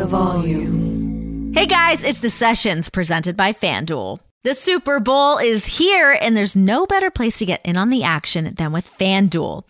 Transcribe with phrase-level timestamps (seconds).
[0.00, 1.52] the volume.
[1.52, 4.18] Hey guys, it's the Sessions presented by FanDuel.
[4.44, 8.02] The Super Bowl is here, and there's no better place to get in on the
[8.02, 9.64] action than with FanDuel.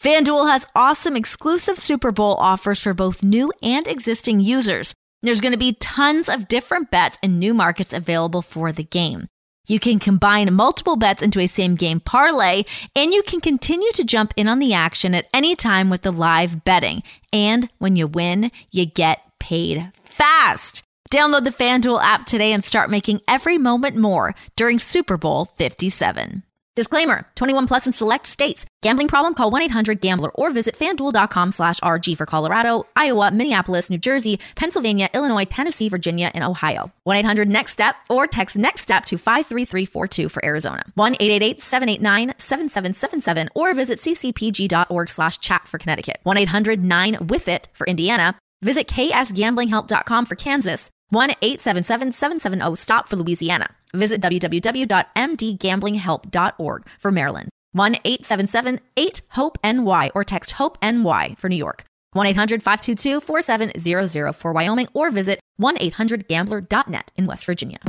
[0.00, 4.94] FanDuel has awesome exclusive Super Bowl offers for both new and existing users.
[5.20, 9.26] There's going to be tons of different bets and new markets available for the game.
[9.66, 12.64] You can combine multiple bets into a same game parlay,
[12.96, 16.10] and you can continue to jump in on the action at any time with the
[16.10, 17.02] live betting.
[17.34, 20.82] And when you win, you get paid fast.
[21.12, 26.42] Download the FanDuel app today and start making every moment more during Super Bowl 57.
[26.76, 28.66] Disclaimer 21 plus in select states.
[28.82, 29.34] Gambling problem?
[29.34, 34.40] Call 1 800 Gambler or visit fanduel.com slash RG for Colorado, Iowa, Minneapolis, New Jersey,
[34.56, 36.90] Pennsylvania, Illinois, Tennessee, Virginia, and Ohio.
[37.04, 40.82] 1 800 Next Step or text Next Step to 53342 for Arizona.
[40.96, 46.18] 1 888 789 7777 or visit ccpg.org slash chat for Connecticut.
[46.24, 48.34] 1 800 9 with it for Indiana.
[48.64, 50.90] Visit ksgamblinghelp.com for Kansas.
[51.10, 53.68] 1 877 770 STOP for Louisiana.
[53.92, 57.50] Visit www.mdgamblinghelp.org for Maryland.
[57.72, 61.84] 1 877 8 HOPE NY or text HOPE NY for New York.
[62.14, 67.80] 1 800 522 4700 for Wyoming or visit 1 800 gambler.net in West Virginia.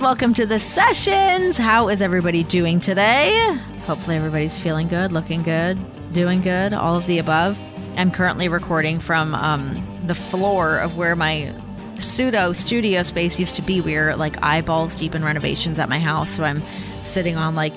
[0.00, 1.56] Welcome to the sessions.
[1.56, 3.56] How is everybody doing today?
[3.86, 5.78] Hopefully, everybody's feeling good, looking good,
[6.12, 7.60] doing good, all of the above.
[7.98, 11.52] I'm currently recording from um, the floor of where my
[11.96, 13.80] pseudo studio space used to be.
[13.80, 16.30] We are like eyeballs deep in renovations at my house.
[16.30, 16.62] So I'm
[17.02, 17.74] sitting on like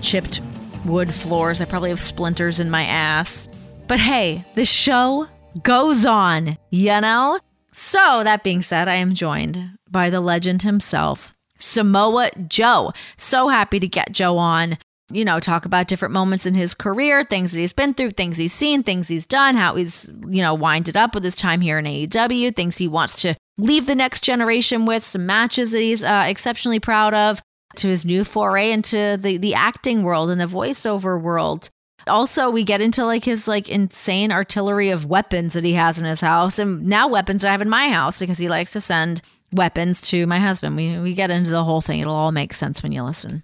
[0.00, 0.40] chipped
[0.84, 1.60] wood floors.
[1.60, 3.48] I probably have splinters in my ass.
[3.88, 5.26] But hey, the show
[5.64, 7.40] goes on, you know?
[7.72, 9.60] So, that being said, I am joined
[9.90, 12.92] by the legend himself, Samoa Joe.
[13.16, 14.78] So happy to get Joe on
[15.10, 18.38] you know, talk about different moments in his career, things that he's been through, things
[18.38, 21.78] he's seen, things he's done, how he's, you know, winded up with his time here
[21.78, 26.02] in AEW, things he wants to leave the next generation with, some matches that he's
[26.02, 27.40] uh, exceptionally proud of,
[27.76, 31.70] to his new foray into the, the acting world and the voiceover world.
[32.06, 36.04] Also, we get into like his like insane artillery of weapons that he has in
[36.04, 38.80] his house, and now weapons that I have in my house because he likes to
[38.80, 39.22] send
[39.52, 40.76] weapons to my husband.
[40.76, 42.00] We we get into the whole thing.
[42.00, 43.42] It'll all make sense when you listen.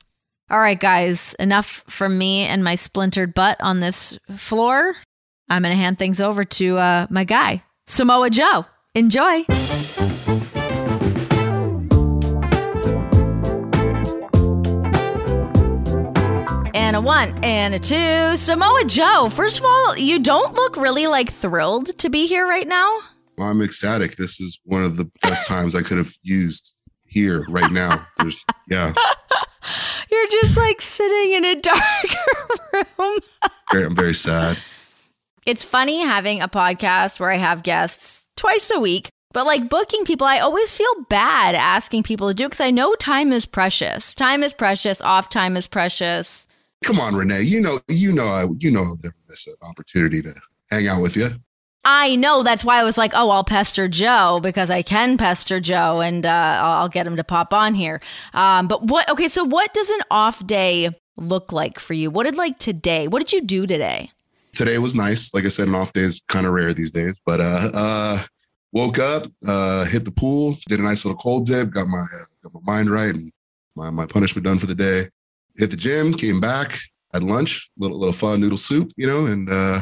[0.50, 4.97] All right, guys, enough from me and my splintered butt on this floor.
[5.49, 8.65] I'm going to hand things over to uh, my guy, Samoa Joe.
[8.97, 9.44] Enjoy.
[16.75, 18.37] And a one and a two.
[18.37, 22.66] Samoa Joe, first of all, you don't look really like thrilled to be here right
[22.66, 22.99] now.
[23.39, 24.16] Well, I'm ecstatic.
[24.16, 26.75] This is one of the best times I could have used
[27.10, 28.06] here right now.
[28.19, 28.93] There's, yeah.
[30.10, 33.19] You're just like sitting in a dark room.
[33.71, 34.59] I'm very sad.
[35.47, 40.04] It's funny having a podcast where I have guests twice a week, but like booking
[40.04, 44.15] people, I always feel bad asking people to do because I know time is precious.
[44.15, 45.00] Time is precious.
[45.03, 46.47] Off time is precious.
[46.82, 47.42] Come on, Renee.
[47.42, 50.34] You know, you know, I, you know, I'll never miss an opportunity to
[50.71, 51.31] hang out with you.
[51.84, 55.60] I know that's why I was like, oh, I'll pester Joe because I can pester
[55.60, 58.00] Joe and uh, I'll get him to pop on here.
[58.34, 62.10] Um, but what, okay, so what does an off day look like for you?
[62.10, 63.08] What did like today?
[63.08, 64.10] What did you do today?
[64.52, 65.32] Today was nice.
[65.32, 68.22] Like I said, an off day is kind of rare these days, but uh, uh,
[68.72, 72.24] woke up, uh, hit the pool, did a nice little cold dip, got my, uh,
[72.42, 73.32] got my mind right and
[73.74, 75.06] my, my punishment done for the day.
[75.56, 76.78] Hit the gym, came back,
[77.12, 79.80] had lunch, little little fun noodle soup, you know, and uh,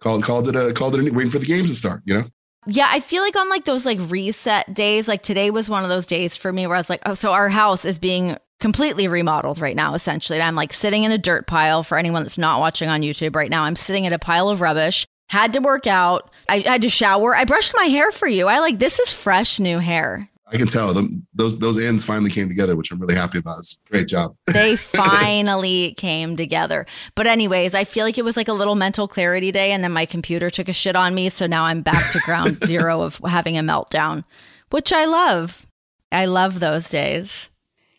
[0.00, 2.02] called called it a called it a, waiting for the games to start.
[2.04, 2.24] You know.
[2.66, 5.88] Yeah, I feel like on like those like reset days, like today was one of
[5.88, 9.08] those days for me where I was like, oh, so our house is being completely
[9.08, 10.38] remodeled right now, essentially.
[10.38, 13.36] And I'm like sitting in a dirt pile for anyone that's not watching on YouTube
[13.36, 13.62] right now.
[13.62, 15.06] I'm sitting in a pile of rubbish.
[15.30, 16.30] Had to work out.
[16.48, 17.34] I had to shower.
[17.34, 18.48] I brushed my hair for you.
[18.48, 20.30] I like this is fresh new hair.
[20.50, 23.58] I can tell them those those ends finally came together, which I'm really happy about.
[23.58, 24.34] It's a great job.
[24.46, 26.86] they finally came together.
[27.14, 29.92] But anyways, I feel like it was like a little mental clarity day, and then
[29.92, 33.18] my computer took a shit on me, so now I'm back to ground zero of
[33.26, 34.24] having a meltdown,
[34.70, 35.66] which I love.
[36.10, 37.50] I love those days.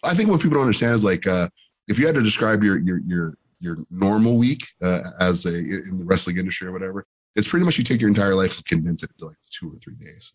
[0.03, 1.49] I think what people don't understand is like uh,
[1.87, 5.99] if you had to describe your your your your normal week uh, as a in
[5.99, 9.03] the wrestling industry or whatever, it's pretty much you take your entire life and condense
[9.03, 10.33] it into like two or three days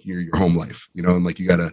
[0.00, 1.72] your your home life, you know, and like you got a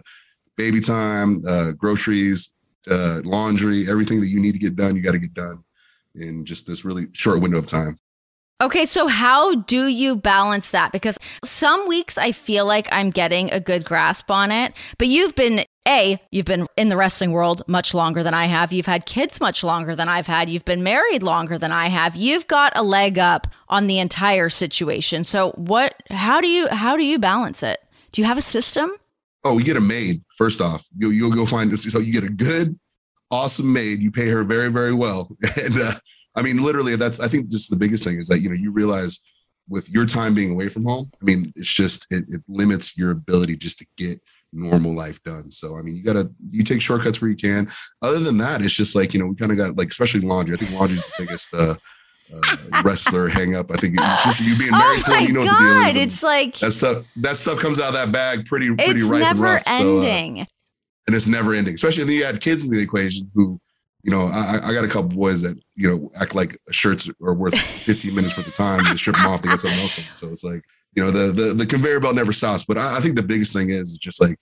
[0.56, 2.52] baby time, uh, groceries,
[2.90, 5.62] uh, laundry, everything that you need to get done, you got to get done
[6.14, 7.98] in just this really short window of time.
[8.60, 10.90] Okay, so how do you balance that?
[10.90, 15.36] Because some weeks I feel like I'm getting a good grasp on it, but you've
[15.36, 18.72] been A, you've been in the wrestling world much longer than I have.
[18.72, 20.50] You've had kids much longer than I've had.
[20.50, 22.16] You've been married longer than I have.
[22.16, 25.22] You've got a leg up on the entire situation.
[25.22, 27.78] So what how do you how do you balance it?
[28.12, 28.90] Do you have a system?
[29.44, 30.22] Oh, we get a maid.
[30.36, 31.84] First off, you'll, you'll go find this.
[31.84, 32.78] So you get a good,
[33.30, 34.00] awesome maid.
[34.00, 35.36] You pay her very, very well.
[35.62, 35.92] And uh,
[36.36, 38.70] I mean, literally, that's I think just the biggest thing is that you know you
[38.70, 39.20] realize
[39.68, 41.10] with your time being away from home.
[41.20, 44.20] I mean, it's just it, it limits your ability just to get
[44.52, 45.50] normal life done.
[45.50, 47.70] So I mean, you gotta you take shortcuts where you can.
[48.02, 50.54] Other than that, it's just like you know we kind of got like especially laundry.
[50.54, 51.54] I think laundry's the biggest.
[51.54, 51.74] uh
[52.32, 53.70] uh, wrestler hang up.
[53.70, 56.08] I think you being married oh to you know God, what the deal is.
[56.08, 57.04] It's like that stuff.
[57.16, 58.96] That stuff comes out of that bag pretty pretty right.
[58.96, 59.62] it's ripe never and rough.
[59.66, 60.36] ending.
[60.36, 60.46] So, uh,
[61.06, 61.74] and it's never ending.
[61.74, 63.58] Especially if you add kids in the equation who,
[64.04, 67.34] you know, I, I got a couple boys that you know act like shirts are
[67.34, 68.84] worth 15 minutes worth of time.
[68.84, 70.14] They strip them off, they get something else on.
[70.14, 70.62] So it's like
[70.94, 72.64] you know the the, the conveyor belt never stops.
[72.64, 74.36] But I, I think the biggest thing is just like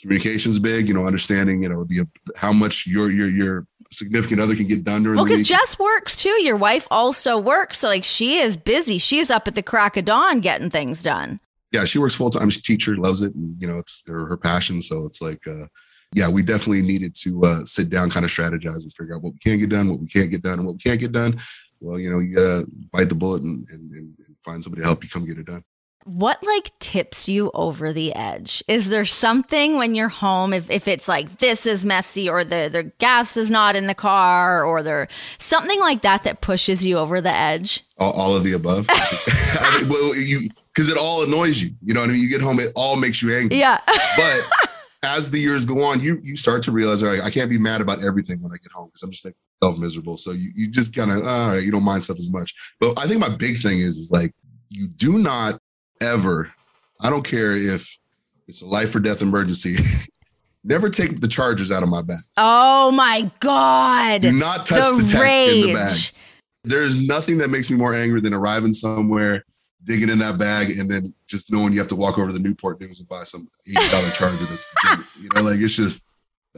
[0.00, 0.88] communication's big.
[0.88, 2.06] You know, understanding you know the
[2.36, 5.48] how much your your your significant other can get done during well, the because.
[5.48, 6.42] Jess works too.
[6.42, 8.98] Your wife also works, so like she is busy.
[8.98, 11.40] She's up at the crack of dawn getting things done.
[11.72, 12.50] yeah, she works full time.
[12.50, 14.80] She's a teacher, loves it, and you know, it's her, her passion.
[14.80, 15.66] So it's like, uh,
[16.12, 19.32] yeah, we definitely needed to uh, sit down, kind of strategize, and figure out what
[19.32, 21.36] we can get done, what we can't get done, and what we can't get done.
[21.80, 25.04] Well, you know, you gotta bite the bullet and, and, and find somebody to help
[25.04, 25.62] you come get it done.
[26.06, 28.62] What like tips you over the edge?
[28.68, 32.68] Is there something when you're home if, if it's like this is messy or the
[32.72, 35.08] the gas is not in the car or there
[35.38, 37.82] something like that that pushes you over the edge?
[37.98, 38.86] All, all of the above.
[38.90, 41.70] I mean, well, you because it all annoys you.
[41.82, 42.22] You know what I mean?
[42.22, 43.58] You get home, it all makes you angry.
[43.58, 43.80] Yeah.
[44.16, 44.40] But
[45.02, 47.58] as the years go on, you you start to realize, all right, I can't be
[47.58, 50.16] mad about everything when I get home because I'm just making myself miserable.
[50.16, 52.54] So you you just kind of all right, you don't mind stuff as much.
[52.78, 54.32] But I think my big thing is is like
[54.70, 55.60] you do not
[56.00, 56.52] ever.
[57.00, 57.98] I don't care if
[58.48, 59.76] it's a life or death emergency.
[60.64, 62.18] Never take the chargers out of my bag.
[62.36, 64.22] oh my god.
[64.22, 65.96] Do not touch the, the tech in the bag.
[66.64, 69.44] There's nothing that makes me more angry than arriving somewhere,
[69.84, 72.40] digging in that bag, and then just knowing you have to walk over to the
[72.40, 74.44] Newport News and buy some eighty dollar charger.
[74.44, 74.68] That's
[75.20, 76.06] you know, like it's just.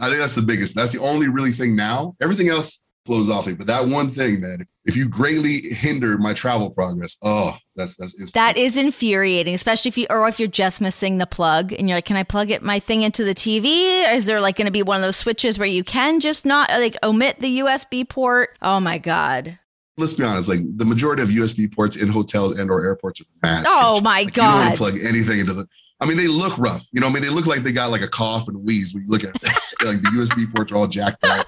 [0.01, 0.75] I think that's the biggest.
[0.75, 2.15] That's the only really thing now.
[2.23, 6.17] Everything else flows off me, but that one thing, man, if, if you greatly hinder
[6.19, 8.35] my travel progress, oh, that's that's instant.
[8.35, 11.97] That is infuriating, especially if you or if you're just missing the plug and you're
[11.97, 14.73] like, "Can I plug it my thing into the TV?" Is there like going to
[14.73, 18.51] be one of those switches where you can just not like omit the USB port?
[18.61, 19.59] Oh my god!
[19.97, 20.49] Let's be honest.
[20.49, 23.65] Like the majority of USB ports in hotels and or airports are mad.
[23.69, 25.67] Oh my Like, You don't want to plug anything into the.
[26.01, 26.87] I mean, they look rough.
[26.93, 29.05] You know, I mean, they look like they got like a cough and wheeze when
[29.05, 29.43] you look at it.
[29.85, 31.47] like the USB ports are all jacked up.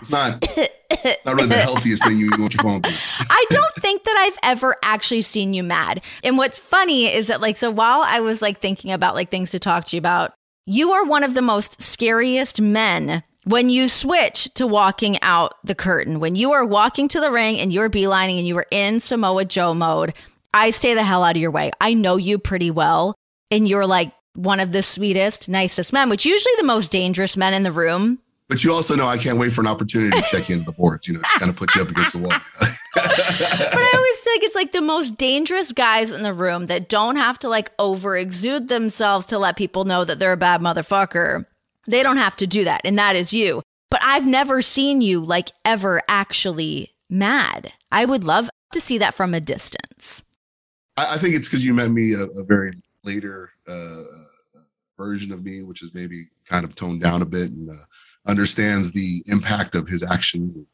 [0.00, 0.44] It's not
[1.24, 2.90] not really the healthiest thing you want your phone to.
[3.30, 6.02] I don't think that I've ever actually seen you mad.
[6.22, 9.50] And what's funny is that like so while I was like thinking about like things
[9.52, 10.32] to talk to you about,
[10.66, 15.74] you are one of the most scariest men when you switch to walking out the
[15.74, 16.20] curtain.
[16.20, 19.44] When you are walking to the ring and you're beelining and you are in Samoa
[19.44, 20.14] Joe mode,
[20.54, 21.72] I stay the hell out of your way.
[21.80, 23.14] I know you pretty well
[23.50, 27.54] and you're like one of the sweetest, nicest men, which usually the most dangerous men
[27.54, 28.18] in the room.
[28.52, 31.08] But you also know I can't wait for an opportunity to check into the boards.
[31.08, 32.32] You know, just kind of put you up against the wall.
[32.94, 36.90] But I always feel like it's like the most dangerous guys in the room that
[36.90, 40.60] don't have to like over exude themselves to let people know that they're a bad
[40.60, 41.46] motherfucker.
[41.86, 42.82] They don't have to do that.
[42.84, 43.62] And that is you.
[43.90, 47.72] But I've never seen you like ever actually mad.
[47.90, 50.22] I would love to see that from a distance.
[50.98, 54.02] I, I think it's because you met me a, a very later uh,
[54.98, 57.84] version of me, which is maybe kind of toned down a bit and uh,
[58.26, 60.56] understands the impact of his actions.
[60.56, 60.66] And,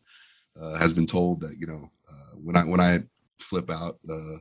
[0.61, 2.99] uh, has been told that you know uh, when I when I
[3.39, 4.37] flip out, uh,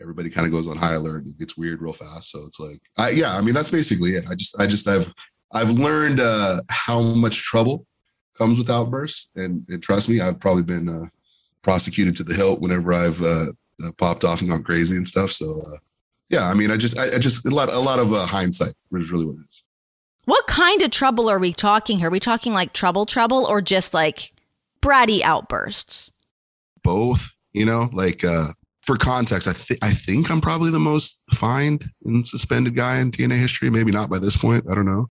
[0.00, 1.26] everybody kind of goes on high alert.
[1.26, 2.30] It gets weird real fast.
[2.30, 4.24] So it's like, I, yeah, I mean that's basically it.
[4.28, 5.12] I just I just I've
[5.52, 7.86] I've learned uh, how much trouble
[8.36, 11.06] comes with outbursts, and, and trust me, I've probably been uh,
[11.62, 13.46] prosecuted to the hilt whenever I've uh,
[13.96, 15.30] popped off and gone crazy and stuff.
[15.30, 15.62] So
[16.28, 19.12] yeah, I mean, I just I, I just a lot a lot of hindsight is
[19.12, 19.64] really what it is.
[20.24, 22.08] What kind of trouble are we talking here?
[22.08, 24.32] Are we talking like trouble, trouble, or just like
[24.80, 26.10] bratty outbursts?
[26.82, 28.48] Both, you know, like uh,
[28.82, 33.10] for context, I think I think I'm probably the most fined and suspended guy in
[33.10, 33.70] TNA history.
[33.70, 34.64] Maybe not by this point.
[34.70, 35.08] I don't know.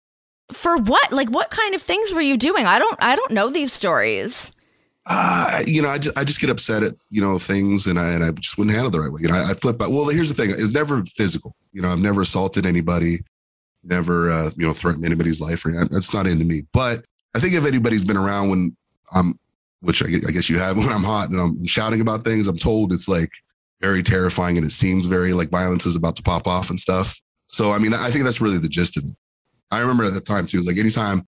[0.53, 1.13] For what?
[1.13, 2.67] Like what kind of things were you doing?
[2.67, 4.53] I don't I don't know these stories.
[5.07, 8.11] uh, you know, I just I just get upset at you know things, and I
[8.13, 9.21] and I just wouldn't handle the right way.
[9.23, 9.91] You know, I, I flip out.
[9.91, 11.57] Well, here's the thing: it's never physical.
[11.73, 13.17] You know, I've never assaulted anybody,
[13.85, 16.63] never uh, you know threatened anybody's life, or that's not into me.
[16.73, 18.77] But I think if anybody's been around when
[19.15, 19.39] I'm,
[19.81, 22.93] which I, guess you have, when I'm hot and I'm shouting about things, I'm told
[22.93, 23.31] it's like
[23.81, 27.21] very terrifying, and it seems very like violence is about to pop off and stuff.
[27.47, 29.13] So I mean, I think that's really the gist of it.
[29.71, 30.59] I remember at the time too.
[30.59, 31.27] It was like anytime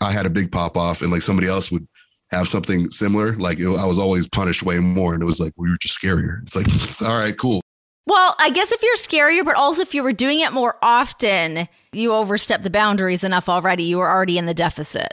[0.00, 1.86] I had a big pop off and like somebody else would
[2.30, 5.14] have something similar, like it, I was always punished way more.
[5.14, 6.42] And it was like, well, you're just scarier.
[6.42, 6.66] It's like,
[7.08, 7.62] all right, cool.
[8.06, 11.68] Well, I guess if you're scarier, but also if you were doing it more often,
[11.92, 13.82] you overstep the boundaries enough already.
[13.82, 15.12] You were already in the deficit.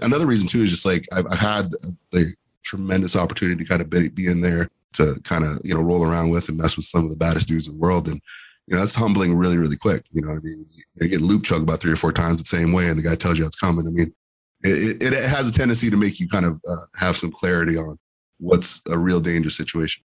[0.00, 1.70] Another reason too is just like I've, I've had
[2.12, 5.80] the tremendous opportunity to kind of be, be in there to kind of you know
[5.80, 8.20] roll around with and mess with some of the baddest dudes in the world, and
[8.66, 10.04] you know that's humbling really really quick.
[10.10, 10.66] You know what I mean?
[11.00, 13.16] You get loop chug about three or four times the same way, and the guy
[13.16, 13.86] tells you it's coming.
[13.86, 14.14] I mean,
[14.62, 17.76] it, it, it has a tendency to make you kind of uh, have some clarity
[17.76, 17.96] on
[18.38, 20.04] what's a real danger situation.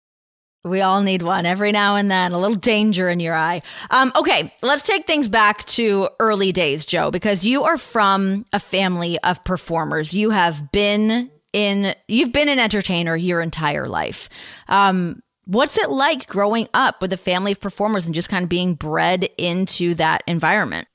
[0.62, 3.62] We all need one every now and then, a little danger in your eye.
[3.88, 8.58] Um, okay, let's take things back to early days, Joe, because you are from a
[8.58, 10.12] family of performers.
[10.12, 14.28] You have been in, you've been an entertainer your entire life.
[14.68, 18.50] Um, what's it like growing up with a family of performers and just kind of
[18.50, 20.86] being bred into that environment?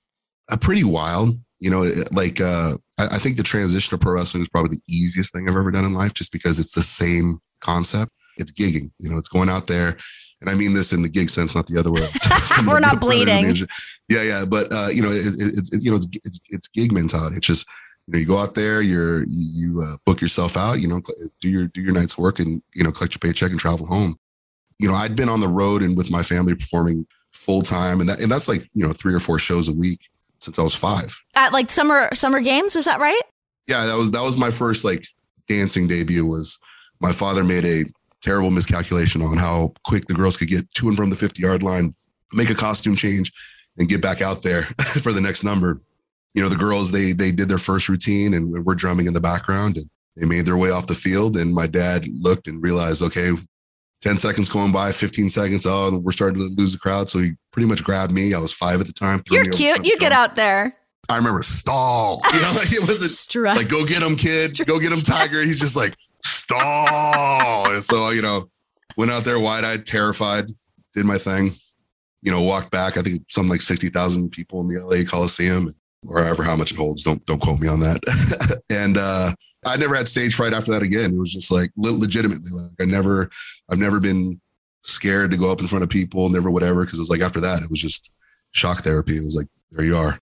[0.51, 1.39] A pretty wild.
[1.59, 4.93] You know, like uh, I, I think the transition to pro wrestling is probably the
[4.93, 8.91] easiest thing I've ever done in life, just because it's the same concept it's gigging.
[8.99, 9.97] You know, it's going out there,
[10.41, 12.01] and I mean this in the gig sense, not the other way.
[12.67, 13.67] We're not bleeding.
[14.09, 16.67] Yeah, yeah, but uh, you know, it, it, it's it, you know, it's, it's, it's
[16.67, 17.37] gig mentality.
[17.37, 17.67] It's just
[18.07, 21.01] you know, you go out there, you're you, you uh, book yourself out, you know,
[21.41, 24.15] do your do your night's work, and you know, collect your paycheck and travel home.
[24.79, 28.09] You know, I'd been on the road and with my family performing full time, and
[28.09, 29.99] that and that's like you know three or four shows a week
[30.39, 31.19] since I was five.
[31.35, 33.21] At like summer summer games, is that right?
[33.67, 35.05] Yeah, that was that was my first like
[35.47, 36.25] dancing debut.
[36.25, 36.59] Was
[37.01, 37.85] my father made a
[38.25, 41.61] terrible miscalculation on how quick the girls could get to and from the 50 yard
[41.61, 41.93] line,
[42.33, 43.31] make a costume change,
[43.77, 44.63] and get back out there
[45.03, 45.81] for the next number.
[46.33, 49.21] You know, the girls they they did their first routine and we're drumming in the
[49.21, 51.37] background and they made their way off the field.
[51.37, 53.31] And my dad looked and realized, okay,
[54.01, 55.65] 10 seconds going by, 15 seconds.
[55.65, 57.09] Oh, we're starting to lose the crowd.
[57.09, 58.33] So he pretty much grabbed me.
[58.33, 59.21] I was five at the time.
[59.29, 59.85] You're cute.
[59.85, 60.75] You get out there.
[61.07, 62.21] I remember stall.
[62.33, 63.57] You know, like it wasn't Stretch.
[63.57, 64.51] like go get him, kid.
[64.55, 64.67] Stretch.
[64.67, 65.41] Go get him, tiger.
[65.41, 65.93] He's just like
[66.45, 67.71] stall.
[67.71, 68.49] and so, you know,
[68.97, 70.45] went out there wide eyed, terrified,
[70.93, 71.51] did my thing,
[72.21, 72.97] you know, walked back.
[72.97, 75.71] I think something like 60,000 people in the LA Coliseum
[76.07, 77.03] or however how much it holds.
[77.03, 78.61] Don't, don't quote me on that.
[78.69, 79.33] and, uh,
[79.65, 81.11] I never had stage fright after that again.
[81.15, 83.31] It was just like legitimately, like I never,
[83.71, 84.39] I've never been
[84.83, 86.85] scared to go up in front of people, never whatever.
[86.85, 88.13] Cause it was like after that, it was just
[88.51, 89.17] shock therapy.
[89.17, 90.19] It was like, there you are.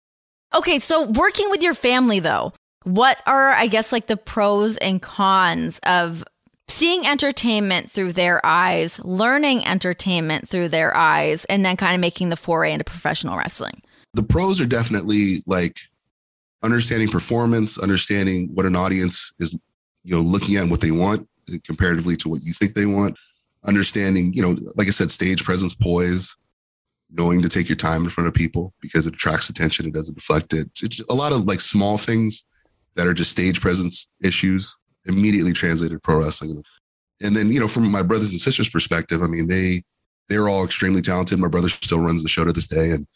[0.57, 0.81] Okay.
[0.81, 2.53] So working with your family though,
[2.85, 6.25] what are, I guess, like the pros and cons of
[6.69, 12.29] seeing entertainment through their eyes, learning entertainment through their eyes, and then kind of making
[12.29, 13.83] the foray into professional wrestling?
[14.15, 15.79] The pros are definitely like
[16.63, 19.57] understanding performance, understanding what an audience is,
[20.05, 23.17] you know, looking at what they want uh, comparatively to what you think they want.
[23.67, 26.37] Understanding, you know, like I said, stage presence, poise,
[27.11, 30.15] knowing to take your time in front of people because it attracts attention, it doesn't
[30.15, 30.71] deflect it.
[30.83, 32.45] It's a lot of like small things
[32.99, 34.77] that are just stage presence issues
[35.07, 36.63] immediately translated pro wrestling.
[37.23, 39.83] And then, you know, from my brothers and sisters' perspective, I mean, they
[40.29, 41.39] they're all extremely talented.
[41.39, 43.07] My brother still runs the show to this day in,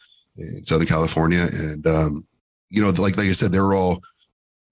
[0.63, 1.45] Southern California.
[1.53, 2.25] And um,
[2.69, 4.01] you know, like like I said, they were all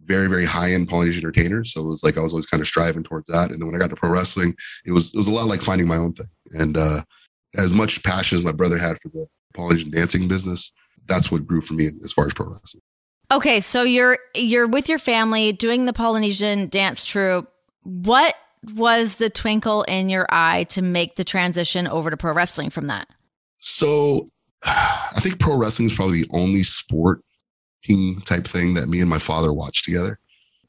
[0.03, 1.73] very, very high end Polynesian entertainers.
[1.73, 3.51] So it was like I was always kind of striving towards that.
[3.51, 5.61] And then when I got to pro wrestling, it was it was a lot like
[5.61, 6.27] finding my own thing.
[6.53, 7.01] And uh,
[7.57, 10.71] as much passion as my brother had for the Polynesian dancing business,
[11.05, 12.81] that's what grew for me as far as pro wrestling.
[13.31, 17.49] Okay, so you're you're with your family doing the Polynesian dance troupe.
[17.83, 18.35] What
[18.75, 22.87] was the twinkle in your eye to make the transition over to pro wrestling from
[22.87, 23.07] that?
[23.55, 24.27] So,
[24.65, 27.21] I think pro wrestling is probably the only sport
[27.81, 30.19] team type thing that me and my father watched together.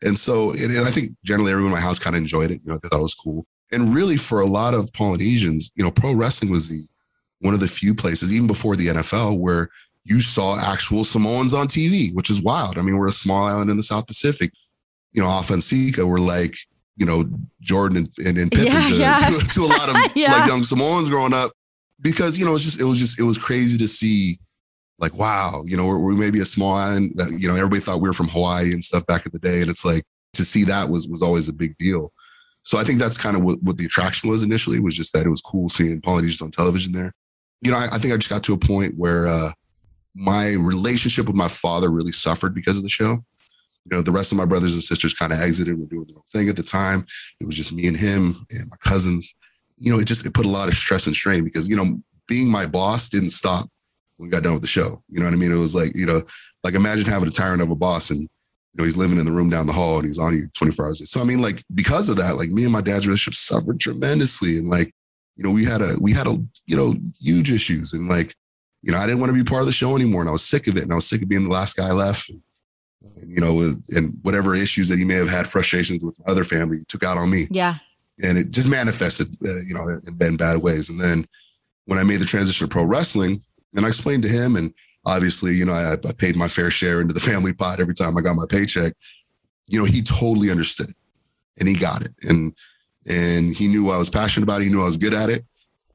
[0.00, 2.60] And so, and, and I think generally everyone in my house kind of enjoyed it.
[2.64, 3.44] You know, they thought it was cool.
[3.72, 6.86] And really, for a lot of Polynesians, you know, pro wrestling was the
[7.40, 9.68] one of the few places, even before the NFL, where
[10.04, 12.78] you saw actual Samoans on TV, which is wild.
[12.78, 14.50] I mean, we're a small island in the South Pacific.
[15.12, 16.56] You know, Afa and Sika, we're like,
[16.96, 17.24] you know,
[17.60, 19.38] Jordan and, and, and Pippen yeah, to, yeah.
[19.38, 20.32] To, to, a lot of yeah.
[20.32, 21.52] like young Samoans growing up
[22.00, 24.38] because, you know, it's just, it was just, it was crazy to see
[24.98, 28.00] like, wow, you know, we're, we're maybe a small island that, you know, everybody thought
[28.00, 29.60] we were from Hawaii and stuff back in the day.
[29.60, 30.04] And it's like
[30.34, 32.12] to see that was, was always a big deal.
[32.62, 35.26] So I think that's kind of what, what the attraction was initially was just that
[35.26, 37.12] it was cool seeing Polynesians on television there.
[37.62, 39.50] You know, I, I think I just got to a point where, uh,
[40.14, 43.18] my relationship with my father really suffered because of the show.
[43.84, 46.18] You know, the rest of my brothers and sisters kind of exited, were doing their
[46.18, 47.04] own thing at the time.
[47.40, 49.34] It was just me and him and my cousins.
[49.76, 52.00] You know, it just it put a lot of stress and strain because, you know,
[52.28, 53.68] being my boss didn't stop
[54.16, 55.02] when we got done with the show.
[55.08, 55.50] You know what I mean?
[55.50, 56.22] It was like, you know,
[56.62, 59.32] like imagine having a tyrant of a boss and you know, he's living in the
[59.32, 61.00] room down the hall and he's on you 24 hours.
[61.00, 61.06] a day.
[61.06, 64.58] So I mean, like because of that, like me and my dad's relationship suffered tremendously.
[64.58, 64.94] And like,
[65.36, 67.92] you know, we had a we had a, you know, huge issues.
[67.92, 68.34] And like
[68.82, 70.44] you know, I didn't want to be part of the show anymore and I was
[70.44, 70.82] sick of it.
[70.82, 72.28] And I was sick of being the last guy left.
[72.30, 72.42] And,
[73.26, 77.04] you know, and whatever issues that he may have had, frustrations with other family, took
[77.04, 77.46] out on me.
[77.50, 77.76] Yeah.
[78.22, 80.90] And it just manifested, uh, you know, in, in bad ways.
[80.90, 81.26] And then
[81.86, 83.42] when I made the transition to pro wrestling,
[83.74, 84.72] and I explained to him, and
[85.06, 88.16] obviously, you know, I, I paid my fair share into the family pot every time
[88.16, 88.92] I got my paycheck.
[89.68, 90.96] You know, he totally understood it,
[91.58, 92.54] and he got it, and
[93.08, 94.64] and he knew I was passionate about it.
[94.64, 95.44] He knew I was good at it,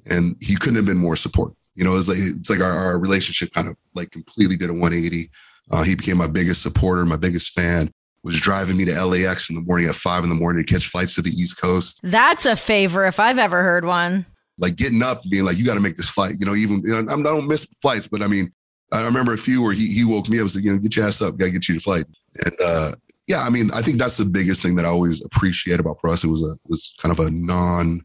[0.10, 1.58] and he couldn't have been more supportive.
[1.77, 4.74] You know, it's like it's like our, our relationship kind of like completely did a
[4.74, 5.29] 180.
[5.72, 7.91] Uh, he became my biggest supporter, my biggest fan.
[8.24, 10.88] Was driving me to LAX in the morning at five in the morning to catch
[10.88, 12.01] flights to the East Coast.
[12.03, 14.25] That's a favor if I've ever heard one.
[14.57, 17.00] Like getting up, being like, "You got to make this flight." You know, even you
[17.00, 18.51] know, I don't miss flights, but I mean,
[18.91, 20.96] I remember a few where he he woke me up and said, "You know, get
[20.96, 22.05] your ass up, got to get you to flight."
[22.43, 22.91] And uh,
[23.27, 26.12] yeah, I mean, I think that's the biggest thing that I always appreciate about pro
[26.12, 28.01] wrestling was a was kind of a non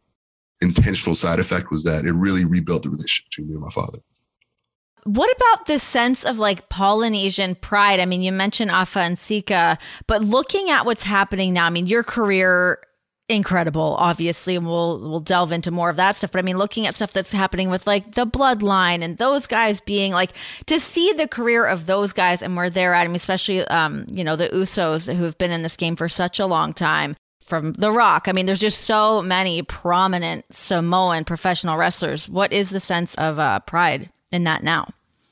[0.63, 3.99] intentional side effect was that it really rebuilt the relationship between me and my father.
[5.05, 7.99] What about this sense of like Polynesian pride?
[7.99, 9.77] I mean, you mentioned Afa and Sika,
[10.07, 12.79] but looking at what's happening now, I mean, your career
[13.29, 16.33] incredible, obviously, and we'll we'll delve into more of that stuff.
[16.33, 19.81] But I mean, looking at stuff that's happening with like the bloodline and those guys
[19.81, 20.33] being like
[20.67, 23.03] to see the career of those guys and where they're at.
[23.03, 26.09] I mean, especially um, you know, the Usos who have been in this game for
[26.09, 27.17] such a long time.
[27.47, 28.29] From The Rock.
[28.29, 32.29] I mean, there's just so many prominent Samoan professional wrestlers.
[32.29, 34.89] What is the sense of uh, pride in that now?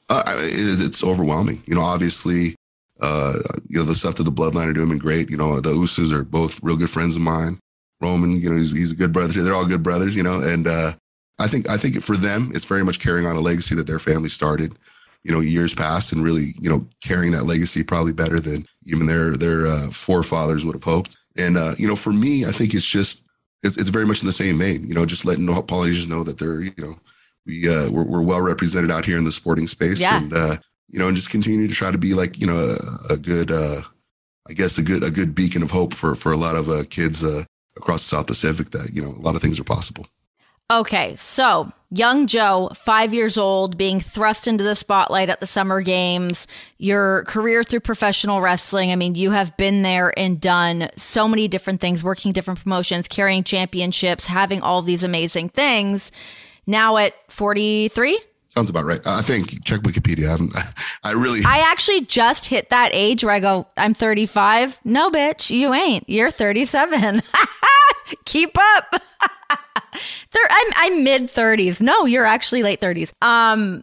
[0.09, 1.63] Uh, it's overwhelming.
[1.67, 2.57] You know, obviously,
[3.01, 3.35] uh,
[3.69, 5.31] you know, the stuff that the Bloodline are doing great.
[5.31, 7.59] You know, the Usos are both real good friends of mine.
[8.01, 9.43] Roman, you know, he's, he's a good brother.
[9.43, 10.93] They're all good brothers, you know, and uh,
[11.39, 13.99] I think I think for them, it's very much carrying on a legacy that their
[13.99, 14.79] family started,
[15.23, 19.07] you know, years past, and really, you know, carrying that legacy probably better than even
[19.07, 21.17] their their uh, forefathers would have hoped.
[21.41, 23.25] And uh, you know, for me, I think it's just
[23.63, 24.87] it's, it's very much in the same vein.
[24.87, 26.95] You know, just letting Polynesians know that they're you know
[27.47, 30.19] we uh, we're, we're well represented out here in the sporting space, yeah.
[30.19, 30.57] and uh,
[30.89, 33.51] you know, and just continue to try to be like you know a, a good,
[33.51, 33.81] uh,
[34.49, 36.85] I guess a good a good beacon of hope for for a lot of uh,
[36.91, 37.45] kids uh,
[37.77, 40.07] across the South Pacific that you know a lot of things are possible.
[40.71, 45.81] Okay, so young Joe, five years old, being thrust into the spotlight at the summer
[45.81, 46.47] games,
[46.79, 48.93] your career through professional wrestling.
[48.93, 53.09] I mean, you have been there and done so many different things, working different promotions,
[53.09, 56.13] carrying championships, having all these amazing things.
[56.69, 58.21] Now at 43?
[58.47, 59.01] Sounds about right.
[59.05, 60.29] I think check Wikipedia.
[60.29, 60.57] I haven't.
[61.03, 61.41] I really.
[61.45, 64.79] I actually just hit that age where I go, I'm 35.
[64.85, 66.09] No, bitch, you ain't.
[66.09, 67.23] You're 37.
[68.25, 68.95] Keep up.
[69.93, 71.81] I'm, I'm mid 30s.
[71.81, 73.13] No, you're actually late 30s.
[73.23, 73.83] Um,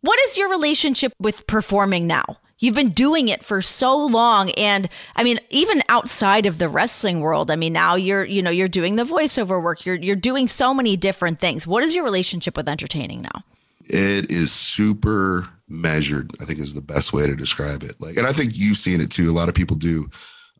[0.00, 2.24] what is your relationship with performing now?
[2.58, 4.50] You've been doing it for so long.
[4.52, 8.50] And I mean, even outside of the wrestling world, I mean, now you're, you know,
[8.50, 9.84] you're doing the voiceover work.
[9.84, 11.66] You're, you're doing so many different things.
[11.66, 13.42] What is your relationship with entertaining now?
[13.86, 17.96] It is super measured, I think is the best way to describe it.
[17.98, 19.30] Like, and I think you've seen it too.
[19.30, 20.06] A lot of people do.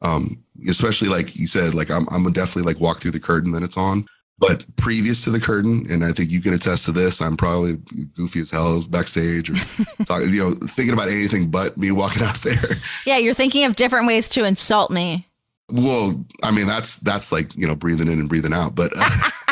[0.03, 3.63] Um, especially like you said, like I'm, I'm definitely like walk through the curtain, then
[3.63, 4.07] it's on.
[4.39, 7.75] But previous to the curtain, and I think you can attest to this, I'm probably
[8.17, 9.55] goofy as hell as backstage or
[10.07, 12.77] talking, you know, thinking about anything but me walking out there.
[13.07, 15.29] Yeah, you're thinking of different ways to insult me.
[15.71, 18.75] Well, I mean, that's that's like you know breathing in and breathing out.
[18.75, 19.09] But uh,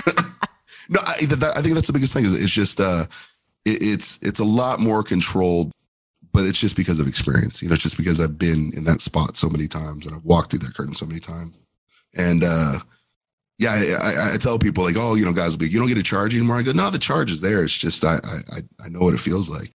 [0.89, 2.25] no, I, that, I think that's the biggest thing.
[2.25, 3.05] Is it's just uh,
[3.65, 5.73] it, it's it's a lot more controlled,
[6.33, 7.63] but it's just because of experience.
[7.63, 10.25] You know, it's just because I've been in that spot so many times and I've
[10.25, 11.61] walked through that curtain so many times,
[12.17, 12.79] and uh,
[13.59, 16.03] yeah, I, I, tell people like, oh, you know, guys, be you don't get a
[16.03, 16.57] charge anymore.
[16.57, 17.63] I go, no, the charge is there.
[17.63, 19.71] It's just I, I, I know what it feels like.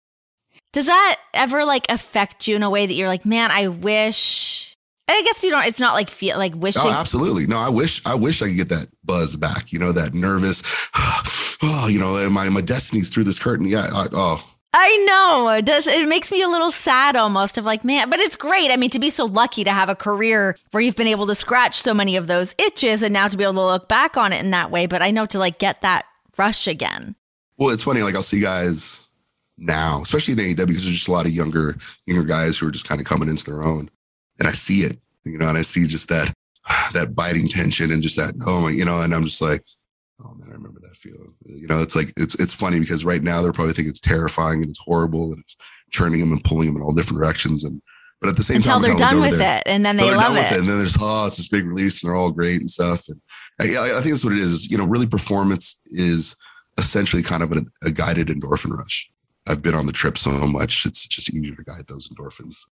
[0.73, 4.75] Does that ever like affect you in a way that you're like, man, I wish.
[5.07, 5.65] I guess you don't.
[5.65, 6.81] It's not like feel like oh, wishing.
[6.83, 7.45] Oh, absolutely.
[7.47, 8.03] No, I wish.
[8.05, 9.71] I wish I could get that buzz back.
[9.71, 10.61] You know, that nervous.
[11.67, 13.65] Oh, you know, my my destiny's through this curtain.
[13.65, 13.87] Yeah.
[13.91, 15.49] I, oh, I know.
[15.51, 18.71] It does it makes me a little sad almost of like, man, but it's great.
[18.71, 21.35] I mean, to be so lucky to have a career where you've been able to
[21.35, 24.33] scratch so many of those itches and now to be able to look back on
[24.33, 24.85] it in that way.
[24.85, 26.03] But I know to like get that
[26.37, 27.15] rush again.
[27.57, 29.09] Well, it's funny, like I'll see guys
[29.57, 32.71] now, especially in AEW, because there's just a lot of younger, younger guys who are
[32.71, 33.89] just kind of coming into their own.
[34.39, 36.33] And I see it, you know, and I see just that
[36.93, 39.63] that biting tension and just that, oh my, you know, and I'm just like,
[40.21, 41.33] oh man, I remember that feeling.
[41.45, 44.61] You know, it's like it's it's funny because right now they're probably thinking it's terrifying
[44.61, 45.55] and it's horrible and it's
[45.91, 47.63] churning them and pulling them in all different directions.
[47.63, 47.81] And
[48.19, 50.35] but at the same Until time, they're done with there, it, and then they love
[50.35, 50.51] it.
[50.51, 50.59] it.
[50.59, 53.03] And then there's oh, it's this big release, and they're all great and stuff.
[53.07, 53.21] And
[53.59, 54.51] I, I think that's what it is.
[54.51, 54.71] is.
[54.71, 56.35] You know, really, performance is
[56.77, 59.09] essentially kind of a, a guided endorphin rush.
[59.47, 62.65] I've been on the trip so much; it's just easier to guide those endorphins.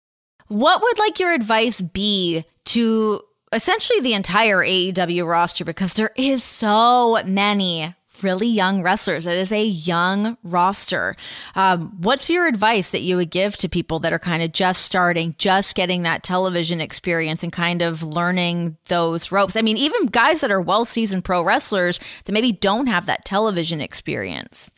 [0.48, 6.44] What would like your advice be to essentially the entire AEW roster because there is
[6.44, 9.26] so many really young wrestlers.
[9.26, 11.16] It is a young roster.
[11.54, 14.84] Um, what's your advice that you would give to people that are kind of just
[14.84, 19.56] starting, just getting that television experience and kind of learning those ropes?
[19.56, 23.24] I mean, even guys that are well seasoned pro wrestlers that maybe don't have that
[23.24, 24.70] television experience.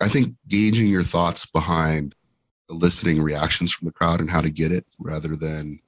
[0.00, 2.14] I think gauging your thoughts behind
[2.70, 5.78] eliciting reactions from the crowd and how to get it rather than,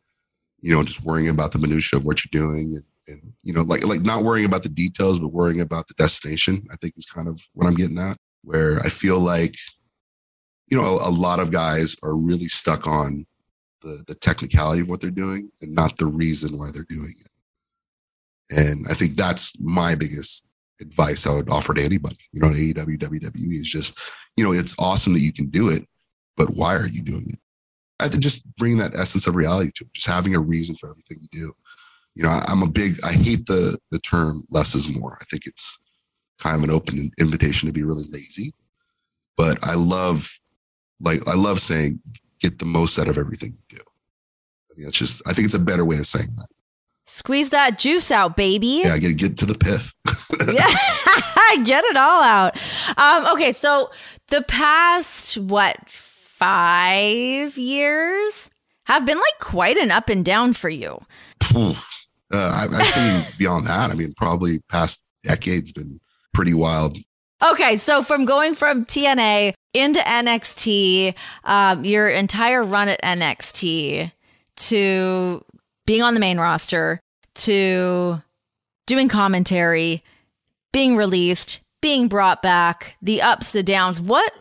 [0.60, 3.62] you know, just worrying about the minutia of what you're doing and, and you know,
[3.62, 7.06] like like not worrying about the details, but worrying about the destination, I think is
[7.06, 8.16] kind of what I'm getting at.
[8.42, 9.56] Where I feel like,
[10.68, 13.26] you know, a, a lot of guys are really stuck on
[13.82, 17.32] the the technicality of what they're doing and not the reason why they're doing it.
[18.50, 20.46] And I think that's my biggest
[20.80, 24.74] advice I would offer to anybody, you know, AEW, WWE is just, you know, it's
[24.78, 25.84] awesome that you can do it,
[26.36, 27.38] but why are you doing it?
[27.98, 30.90] I think just bring that essence of reality to it, just having a reason for
[30.90, 31.52] everything you do.
[32.16, 35.18] You know, I, I'm a big, I hate the the term less is more.
[35.20, 35.78] I think it's
[36.38, 38.54] kind of an open invitation to be really lazy,
[39.36, 40.38] but I love,
[41.00, 42.00] like, I love saying,
[42.40, 43.82] get the most out of everything you do.
[43.82, 46.48] I think it's just, I think it's a better way of saying that.
[47.06, 48.82] Squeeze that juice out, baby.
[48.84, 49.94] Yeah, get get to the pith.
[50.52, 52.56] yeah, get it all out.
[52.98, 53.90] Um, okay, so
[54.28, 58.50] the past what five years
[58.86, 61.00] have been like quite an up and down for you.
[62.32, 63.90] Uh, I, I've seen beyond that.
[63.90, 66.00] I mean, probably past decade's been
[66.34, 66.98] pretty wild.
[67.50, 74.10] Okay, so from going from TNA into NXT, um, your entire run at NXT
[74.56, 75.44] to
[75.86, 76.98] being on the main roster
[77.34, 78.22] to
[78.86, 80.02] doing commentary,
[80.72, 84.00] being released, being brought back, the ups, the downs.
[84.00, 84.32] What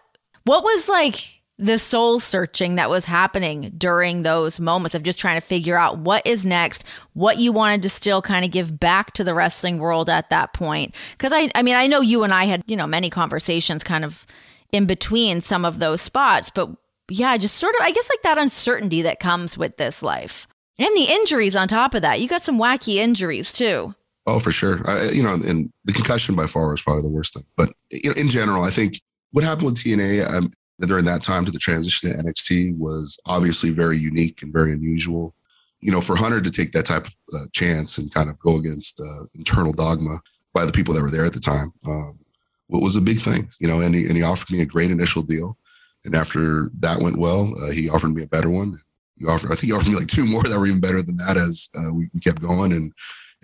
[0.46, 5.40] what was like the soul searching that was happening during those moments of just trying
[5.40, 9.14] to figure out what is next, what you wanted to still kind of give back
[9.14, 10.94] to the wrestling world at that point.
[11.18, 14.04] Cause I, I mean, I know you and I had, you know, many conversations kind
[14.04, 14.26] of
[14.74, 16.70] in between some of those spots, but
[17.10, 20.90] yeah, just sort of, I guess like that uncertainty that comes with this life and
[20.96, 22.20] the injuries on top of that.
[22.20, 23.96] You got some wacky injuries too.
[24.28, 24.82] Oh, for sure.
[24.90, 27.44] I, you know, and the concussion by far was probably the worst thing.
[27.56, 29.00] But you know, in general, I think
[29.32, 33.70] what happened with TNA um, during that time to the transition to NXT was obviously
[33.70, 35.34] very unique and very unusual.
[35.82, 38.58] You know, for Hunter to take that type of uh, chance and kind of go
[38.58, 40.20] against uh, internal dogma
[40.54, 42.20] by the people that were there at the time, um,
[42.68, 43.50] what was a big thing.
[43.60, 45.58] You know, and he, and he offered me a great initial deal.
[46.06, 48.78] And after that went well, uh, he offered me a better one.
[49.16, 51.16] He offered, I think he offered me like two more that were even better than
[51.18, 52.74] that as uh, we, we kept going.
[52.74, 52.92] And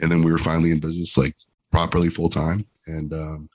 [0.01, 1.35] and then we were finally in business like
[1.71, 2.65] properly full time.
[2.87, 3.49] And um,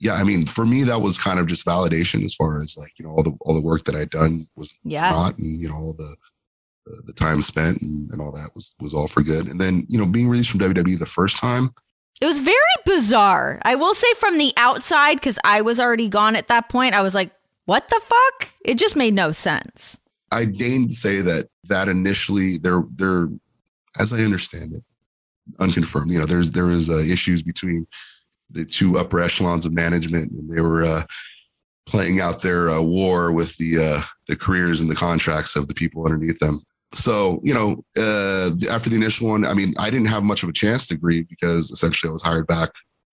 [0.00, 2.98] yeah, I mean, for me, that was kind of just validation as far as like
[2.98, 5.10] you know all the all the work that I'd done was yeah.
[5.10, 6.16] not, and you know all the
[6.86, 9.46] the, the time spent and, and all that was was all for good.
[9.46, 11.70] And then you know being released from WWE the first time.
[12.20, 13.60] It was very bizarre.
[13.62, 17.00] I will say from the outside, because I was already gone at that point, I
[17.00, 17.30] was like,
[17.64, 18.50] what the fuck?
[18.62, 19.98] It just made no sense.
[20.30, 23.28] I deigned to say that that initially there there
[23.98, 24.84] as I understand it,
[25.58, 26.10] unconfirmed.
[26.10, 27.86] You know, there's there was uh, issues between
[28.52, 31.02] the two upper echelons of management, and they were uh,
[31.86, 35.74] playing out their uh, war with the uh, the careers and the contracts of the
[35.74, 36.60] people underneath them.
[36.92, 40.48] So, you know, uh, after the initial one, I mean, I didn't have much of
[40.48, 42.70] a chance to grieve because essentially I was hired back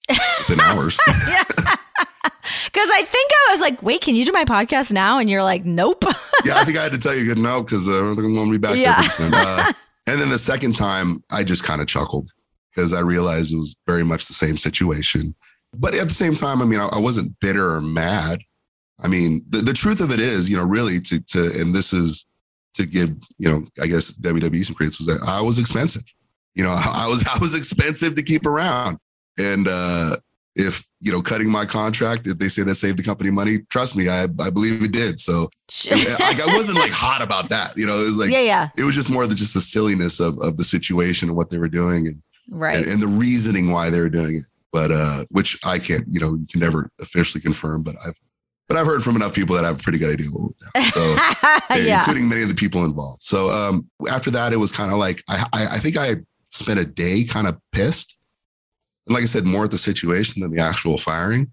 [0.10, 0.98] within hours.
[1.06, 1.30] Because
[2.92, 5.20] I think I was like, wait, can you do my podcast now?
[5.20, 6.04] And you're like, nope.
[6.46, 8.28] yeah, I think I had to tell you good no because uh, I don't think
[8.28, 9.00] I'm going to be back Yeah.
[9.20, 9.30] there.
[9.34, 9.72] Uh,
[10.08, 12.32] and then the second time, I just kind of chuckled
[12.78, 15.34] because I realized it was very much the same situation.
[15.74, 18.40] But at the same time, I mean, I, I wasn't bitter or mad.
[19.04, 21.92] I mean, the, the truth of it is, you know, really to to and this
[21.92, 22.26] is
[22.76, 23.10] to give,
[23.40, 26.04] you know, I guess WWE some credit was that I was expensive.
[26.54, 28.98] You know, I was I was expensive to keep around.
[29.40, 30.18] And uh
[30.56, 33.96] if you know cutting my contract, if they say that saved the company money, trust
[33.96, 35.20] me, I I believe it did.
[35.20, 35.50] So
[36.20, 37.76] like I wasn't like hot about that.
[37.76, 40.20] You know, it was like yeah, yeah, it was just more than just the silliness
[40.20, 42.16] of, of the situation and what they were doing and,
[42.50, 42.76] right.
[42.76, 44.44] and, and the reasoning why they were doing it.
[44.74, 48.20] But uh, which I can't, you know, you can never officially confirm, but I've
[48.68, 50.28] but I've heard from enough people that i have a pretty good idea.
[50.32, 50.82] what we're.
[50.90, 51.16] So
[51.76, 52.00] yeah.
[52.00, 53.22] including many of the people involved.
[53.22, 56.18] So um, after that, it was kind of like I, I I think I
[56.50, 58.18] spent a day kind of pissed.
[59.08, 61.52] And like I said, more at the situation than the actual firing.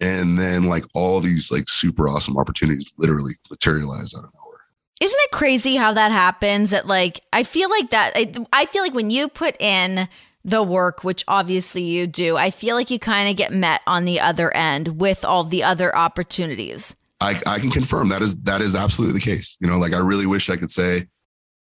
[0.00, 4.60] And then like all these like super awesome opportunities literally materialized out of nowhere.
[5.00, 6.70] Isn't it crazy how that happens?
[6.70, 8.12] That like I feel like that.
[8.14, 10.08] I, I feel like when you put in
[10.44, 14.04] the work, which obviously you do, I feel like you kind of get met on
[14.04, 16.96] the other end with all the other opportunities.
[17.20, 19.56] I, I can confirm that is that is absolutely the case.
[19.60, 20.98] You know, like I really wish I could say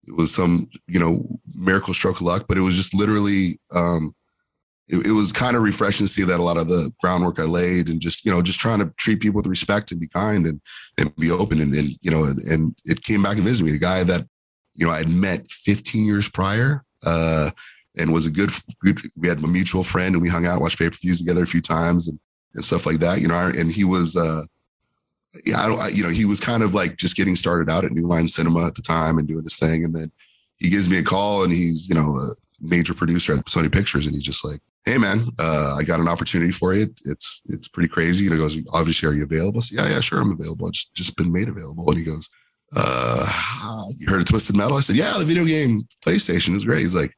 [0.05, 4.15] it was some, you know, miracle stroke of luck, but it was just literally um
[4.89, 7.45] it, it was kind of refreshing to see that a lot of the groundwork I
[7.45, 10.47] laid and just, you know, just trying to treat people with respect and be kind
[10.47, 10.61] and,
[10.99, 11.61] and be open.
[11.61, 14.27] And, and you know, and, and it came back and visited me, a guy that,
[14.75, 17.51] you know, I had met 15 years prior, uh,
[17.99, 18.51] and was a good,
[18.81, 21.61] good, we had a mutual friend and we hung out, watched pay-per-views together a few
[21.61, 22.19] times and,
[22.55, 24.43] and stuff like that, you know, and he was, uh,
[25.45, 27.85] yeah, I don't, I, you know, he was kind of like just getting started out
[27.85, 29.85] at New Line Cinema at the time and doing this thing.
[29.85, 30.11] And then
[30.59, 34.07] he gives me a call and he's, you know, a major producer at Sony Pictures.
[34.07, 36.93] And he's just like, Hey man, uh, I got an opportunity for you.
[37.05, 38.27] It's, it's pretty crazy.
[38.27, 39.61] And he goes, obviously, are you available?
[39.61, 40.21] So, yeah, yeah, sure.
[40.21, 40.69] I'm available.
[40.69, 41.89] It's just been made available.
[41.89, 42.29] And he goes,
[42.77, 44.77] uh, you heard of Twisted Metal?
[44.77, 46.81] I said, yeah, the video game PlayStation is great.
[46.81, 47.15] He's like,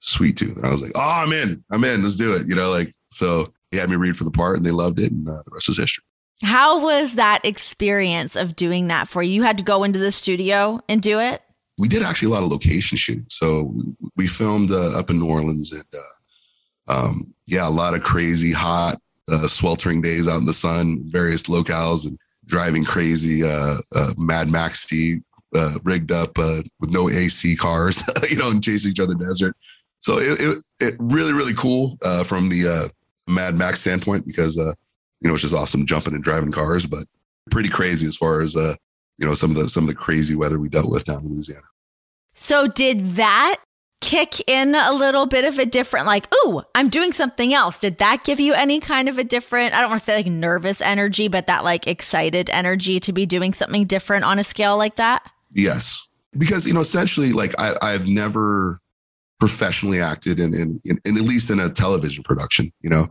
[0.00, 0.56] Sweet Tooth.
[0.56, 1.62] And I was like, oh, I'm in.
[1.72, 2.02] I'm in.
[2.02, 2.46] Let's do it.
[2.46, 5.12] You know, like, so he had me read for the part and they loved it.
[5.12, 6.04] And uh, the rest is history.
[6.42, 9.32] How was that experience of doing that for you?
[9.32, 11.42] You had to go into the studio and do it?
[11.78, 13.26] We did actually a lot of location shooting.
[13.28, 13.74] So
[14.16, 18.52] we filmed uh, up in New Orleans and, uh, um, yeah, a lot of crazy,
[18.52, 24.12] hot, uh, sweltering days out in the sun, various locales and driving crazy, uh, uh,
[24.16, 24.90] Mad Max
[25.84, 29.56] rigged up with no AC cars, you know, and chasing each other in the desert.
[30.08, 32.88] So it, it, it really, really cool uh, from the uh,
[33.30, 34.72] Mad Max standpoint because uh,
[35.20, 37.04] you know, it's just awesome jumping and driving cars, but
[37.50, 38.74] pretty crazy as far as uh,
[39.18, 41.34] you know, some of the some of the crazy weather we dealt with down in
[41.34, 41.60] Louisiana.
[42.32, 43.56] So did that
[44.00, 47.78] kick in a little bit of a different like, ooh, I'm doing something else.
[47.78, 50.26] Did that give you any kind of a different, I don't want to say like
[50.26, 54.78] nervous energy, but that like excited energy to be doing something different on a scale
[54.78, 55.30] like that?
[55.52, 56.08] Yes.
[56.38, 58.78] Because, you know, essentially like I, I've never
[59.40, 63.06] professionally acted in, in, in, in at least in a television production, you know,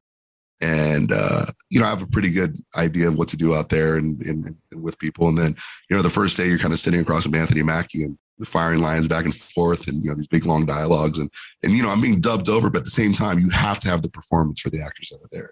[0.62, 3.70] and uh, you know I have a pretty good idea of what to do out
[3.70, 5.28] there and, and, and, with people.
[5.28, 5.56] And then
[5.90, 8.46] you know the first day you're kind of sitting across from Anthony Mackie and the
[8.46, 11.30] firing lines back and forth, and you know these big long dialogues, and
[11.64, 13.90] and you know I'm being dubbed over, but at the same time you have to
[13.90, 15.52] have the performance for the actors that are there.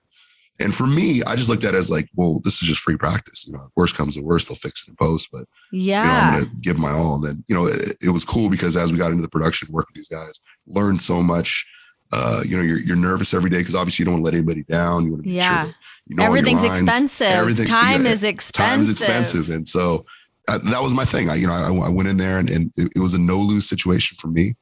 [0.61, 2.95] And for me, I just looked at it as like, well, this is just free
[2.95, 3.45] practice.
[3.45, 5.29] You know, worst comes to worst, they'll fix it in post.
[5.31, 7.15] But yeah, you know, I'm gonna give my all.
[7.15, 9.67] And then you know, it, it was cool because as we got into the production,
[9.71, 11.65] work with these guys, learned so much
[12.11, 14.33] uh, you know, you're, you're nervous every day because obviously you don't want to let
[14.35, 15.05] anybody down.
[15.05, 15.61] You want to make yeah.
[15.61, 15.75] sure that
[16.07, 17.27] you know everything's expensive.
[17.27, 18.65] Everything, time yeah, is expensive.
[18.65, 20.05] Time is expensive, and so
[20.47, 21.29] uh, that was my thing.
[21.29, 23.37] I, you know, I, I went in there and, and it, it, was a no
[23.37, 24.53] lose situation for me,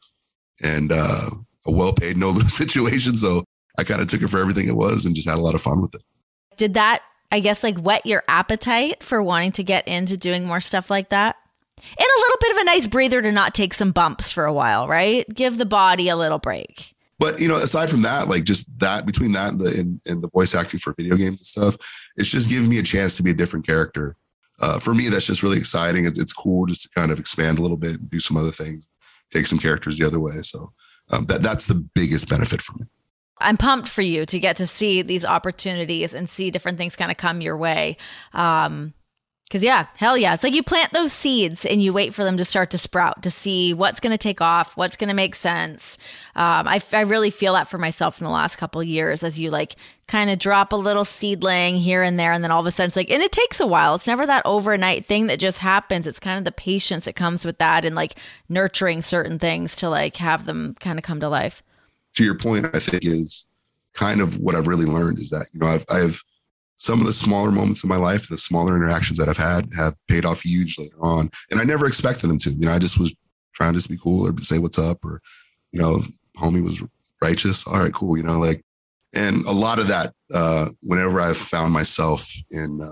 [0.64, 1.30] and uh,
[1.68, 3.18] a well paid no lose situation.
[3.18, 3.44] So
[3.78, 5.62] I kind of took it for everything it was and just had a lot of
[5.62, 6.02] fun with it.
[6.58, 10.62] Did that, I guess, like whet your appetite for wanting to get into doing more
[10.62, 11.36] stuff like that?
[11.98, 14.54] And a little bit of a nice breather to not take some bumps for a
[14.54, 15.26] while, right?
[15.34, 16.94] Give the body a little break
[17.24, 20.22] but you know, aside from that, like just that between that and the and, and,
[20.22, 21.78] the voice acting for video games and stuff,
[22.18, 24.18] it's just giving me a chance to be a different character.
[24.60, 26.06] Uh, for me, that's just really exciting.
[26.06, 28.52] It's, it's cool just to kind of expand a little bit and do some other
[28.52, 28.92] things,
[29.32, 30.42] take some characters the other way.
[30.42, 30.74] So
[31.12, 32.88] um, that that's the biggest benefit for me.
[33.40, 37.10] I'm pumped for you to get to see these opportunities and see different things kind
[37.10, 37.96] of come your way.
[38.34, 38.94] Um,
[39.54, 40.34] Cause yeah, hell yeah.
[40.34, 43.22] It's like you plant those seeds and you wait for them to start to sprout
[43.22, 46.00] to see what's going to take off, what's going to make sense.
[46.36, 49.52] Um, I, I really feel that for myself in the last couple years as you
[49.52, 49.76] like
[50.08, 52.32] kind of drop a little seedling here and there.
[52.32, 53.94] And then all of a sudden it's like, and it takes a while.
[53.94, 56.08] It's never that overnight thing that just happens.
[56.08, 58.18] It's kind of the patience that comes with that and like
[58.50, 61.62] nurturing certain things to like have them kind of come to life.
[62.16, 63.46] To your point, I think is
[63.94, 66.24] kind of what I've really learned is that, you know, I've, I've,
[66.76, 69.70] some of the smaller moments in my life and the smaller interactions that I've had
[69.76, 71.30] have paid off huge later on.
[71.52, 72.52] And I never expected them to.
[72.52, 73.16] You know, I just was
[73.54, 75.22] trying to just be cool or say what's up or,
[75.72, 76.00] you know,
[76.38, 76.84] homie was
[77.22, 77.66] righteous.
[77.68, 78.18] All right, cool.
[78.18, 78.64] You know, like,
[79.16, 82.92] and a lot of that, uh, whenever I've found myself in, uh,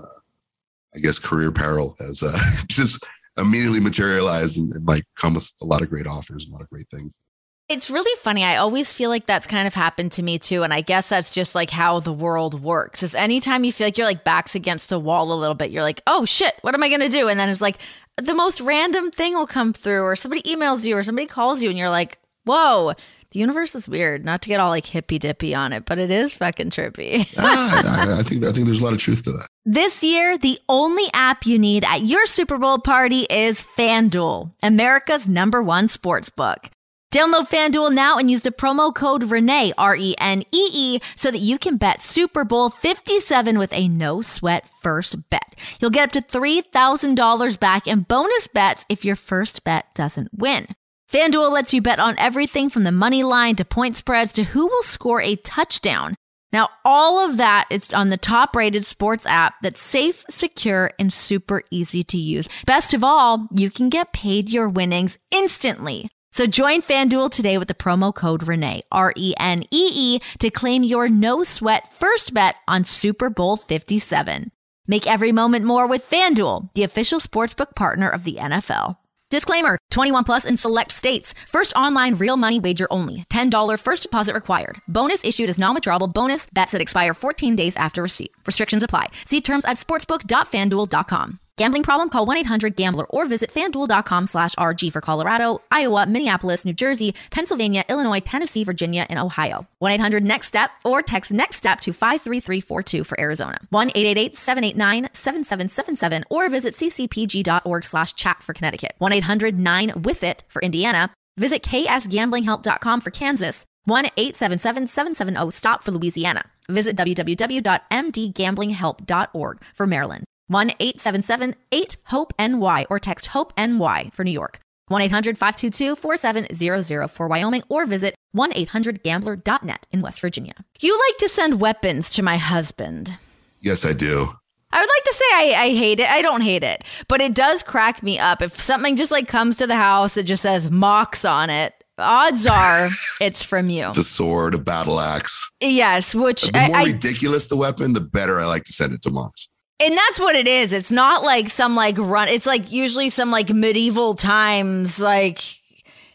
[0.94, 3.04] I guess, career peril has uh, just
[3.36, 6.70] immediately materialized and, and like come with a lot of great offers, a lot of
[6.70, 7.22] great things.
[7.72, 8.44] It's really funny.
[8.44, 10.62] I always feel like that's kind of happened to me too.
[10.62, 13.02] And I guess that's just like how the world works.
[13.02, 15.82] Is anytime you feel like you're like backs against a wall a little bit, you're
[15.82, 17.28] like, oh shit, what am I going to do?
[17.28, 17.78] And then it's like
[18.18, 21.70] the most random thing will come through, or somebody emails you, or somebody calls you,
[21.70, 22.92] and you're like, whoa,
[23.30, 24.24] the universe is weird.
[24.24, 27.26] Not to get all like hippy dippy on it, but it is fucking trippy.
[27.38, 29.46] ah, I, I, think I think there's a lot of truth to that.
[29.64, 35.26] This year, the only app you need at your Super Bowl party is FanDuel, America's
[35.26, 36.68] number one sports book.
[37.12, 41.30] Download FanDuel now and use the promo code Renee, R E N E E, so
[41.30, 45.54] that you can bet Super Bowl 57 with a no sweat first bet.
[45.78, 50.64] You'll get up to $3,000 back in bonus bets if your first bet doesn't win.
[51.12, 54.66] FanDuel lets you bet on everything from the money line to point spreads to who
[54.66, 56.14] will score a touchdown.
[56.50, 61.12] Now, all of that is on the top rated sports app that's safe, secure, and
[61.12, 62.48] super easy to use.
[62.64, 66.08] Best of all, you can get paid your winnings instantly.
[66.32, 70.50] So join FanDuel today with the promo code Renee, R E N E E, to
[70.50, 74.50] claim your no sweat first bet on Super Bowl 57.
[74.88, 78.96] Make every moment more with FanDuel, the official sportsbook partner of the NFL.
[79.30, 81.34] Disclaimer 21 plus in select states.
[81.46, 83.24] First online real money wager only.
[83.32, 84.78] $10 first deposit required.
[84.88, 88.32] Bonus issued as non withdrawable bonus bets that expire 14 days after receipt.
[88.46, 89.08] Restrictions apply.
[89.24, 91.38] See terms at sportsbook.fanduel.com.
[91.58, 92.08] Gambling problem?
[92.08, 98.20] Call 1-800-GAMBLER or visit fanduel.com slash RG for Colorado, Iowa, Minneapolis, New Jersey, Pennsylvania, Illinois,
[98.20, 99.66] Tennessee, Virginia, and Ohio.
[99.82, 103.58] 1-800-NEXT-STEP or text NEXT STEP to 53342 for Arizona.
[103.72, 108.94] 1-888-789-7777 or visit ccpg.org slash chat for Connecticut.
[109.00, 111.10] 1-800-9-WITH-IT for Indiana.
[111.36, 113.66] Visit ksgamblinghelp.com for Kansas.
[113.88, 116.44] 1-877-770-STOP for Louisiana.
[116.68, 120.24] Visit www.mdgamblinghelp.org for Maryland.
[120.48, 124.60] 1 877 8 HOPE NY or text HOPE NY for New York.
[124.88, 130.54] 1 800 522 4700 for Wyoming or visit 1 800 gambler.net in West Virginia.
[130.80, 133.16] You like to send weapons to my husband.
[133.60, 134.28] Yes, I do.
[134.74, 136.08] I would like to say I, I hate it.
[136.10, 138.40] I don't hate it, but it does crack me up.
[138.40, 141.74] If something just like comes to the house, it just says Mox on it.
[141.98, 142.88] Odds are
[143.20, 143.86] it's from you.
[143.88, 145.50] It's a sword, a battle axe.
[145.60, 149.02] Yes, which The more I, ridiculous the weapon, the better I like to send it
[149.02, 149.48] to Mox.
[149.84, 150.72] And that's what it is.
[150.72, 152.28] It's not like some like run.
[152.28, 155.38] It's like usually some like medieval times, like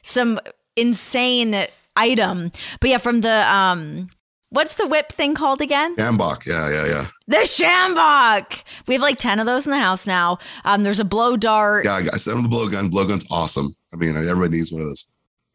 [0.03, 0.39] some
[0.77, 2.51] insane item.
[2.79, 4.09] But yeah, from the um,
[4.51, 5.95] what's the whip thing called again?
[5.97, 6.45] Gambok.
[6.45, 7.07] Yeah, yeah, yeah.
[7.27, 8.63] The sjambok.
[8.87, 10.37] We have like ten of those in the house now.
[10.63, 11.83] Um, there's a blow dart.
[11.85, 12.89] Yeah, I got- sent him the blowgun.
[12.89, 13.75] Blowgun's awesome.
[13.93, 15.07] I mean, everybody needs one of those.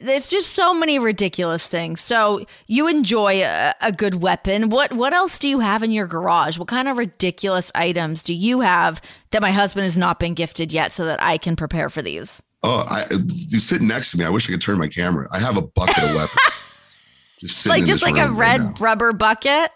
[0.05, 2.01] It's just so many ridiculous things.
[2.01, 4.69] So you enjoy a, a good weapon.
[4.69, 6.59] What what else do you have in your garage?
[6.59, 10.73] What kind of ridiculous items do you have that my husband has not been gifted
[10.73, 12.43] yet, so that I can prepare for these?
[12.63, 14.25] Oh, I you sitting next to me.
[14.25, 15.29] I wish I could turn my camera.
[15.33, 16.65] I have a bucket of weapons.
[17.41, 19.71] Just sitting like just like a room right red rubber bucket.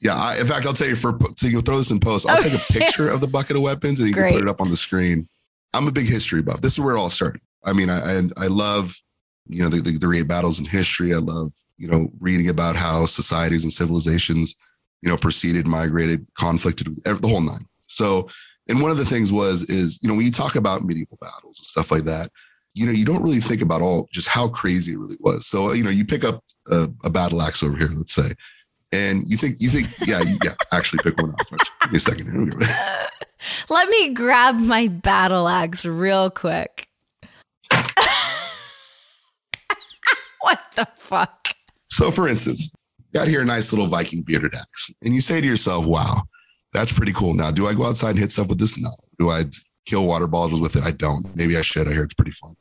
[0.00, 2.28] Yeah, I, in fact, I'll tell you for so you can throw this in post.
[2.28, 4.30] I'll take a picture of the bucket of weapons and you Great.
[4.30, 5.28] can put it up on the screen.
[5.74, 6.62] I'm a big history buff.
[6.62, 7.42] This is where it all started.
[7.64, 8.96] I mean, I I, I love
[9.48, 11.14] you know the, the the great battles in history.
[11.14, 14.54] I love you know reading about how societies and civilizations
[15.02, 17.66] you know proceeded, migrated, conflicted, the whole nine.
[17.86, 18.28] So,
[18.68, 21.58] and one of the things was is you know when you talk about medieval battles
[21.58, 22.30] and stuff like that,
[22.74, 25.46] you know you don't really think about all just how crazy it really was.
[25.46, 28.30] So you know you pick up a, a battle axe over here, let's say,
[28.92, 31.60] and you think you think yeah you, yeah actually pick one up.
[31.82, 32.52] Give me a second.
[32.52, 32.68] here.
[33.68, 36.89] Let me grab my battle axe real quick.
[40.50, 41.48] What the fuck?
[41.88, 42.70] So, for instance,
[43.14, 46.22] got here a nice little Viking bearded axe, and you say to yourself, "Wow,
[46.72, 48.78] that's pretty cool." Now, do I go outside and hit stuff with this?
[48.78, 48.90] No.
[49.18, 49.44] Do I
[49.86, 50.84] kill water balls with it?
[50.84, 51.34] I don't.
[51.36, 51.88] Maybe I should.
[51.88, 52.54] I hear it's pretty fun.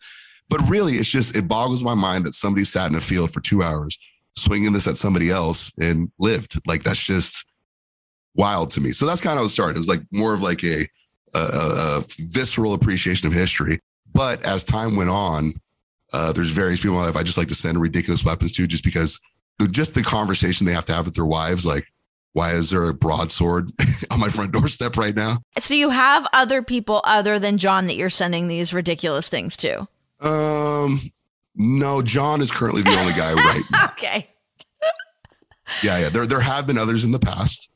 [0.49, 3.41] But really, it's just it boggles my mind that somebody sat in a field for
[3.41, 3.97] two hours
[4.36, 6.60] swinging this at somebody else and lived.
[6.65, 7.45] Like that's just
[8.36, 8.91] wild to me.
[8.91, 9.75] So that's kind of how it started.
[9.75, 10.88] It was like more of like a,
[11.36, 13.80] a a visceral appreciation of history.
[14.13, 15.54] But as time went on,
[16.13, 18.67] uh, there's various people in my life I just like to send ridiculous weapons to,
[18.67, 19.19] just because
[19.60, 21.86] the, just the conversation they have to have with their wives, like,
[22.34, 23.72] why is there a broadsword
[24.12, 25.38] on my front doorstep right now?
[25.60, 29.88] So you have other people other than Jon that you're sending these ridiculous things to.
[30.22, 31.00] Um,
[31.56, 33.86] no, Jon is currently the only guy right now.
[33.91, 34.30] Okay.
[35.84, 36.10] Yeah, yeah.
[36.10, 37.69] There there have been others in the past,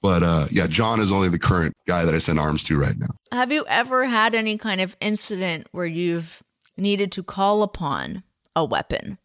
[0.00, 2.96] but uh, yeah, Jon is only the current guy that I send arms to right
[2.96, 3.08] now.
[3.30, 6.42] Have you ever had any kind of incident where you've
[6.76, 8.22] needed to call upon
[8.54, 9.18] a weapon?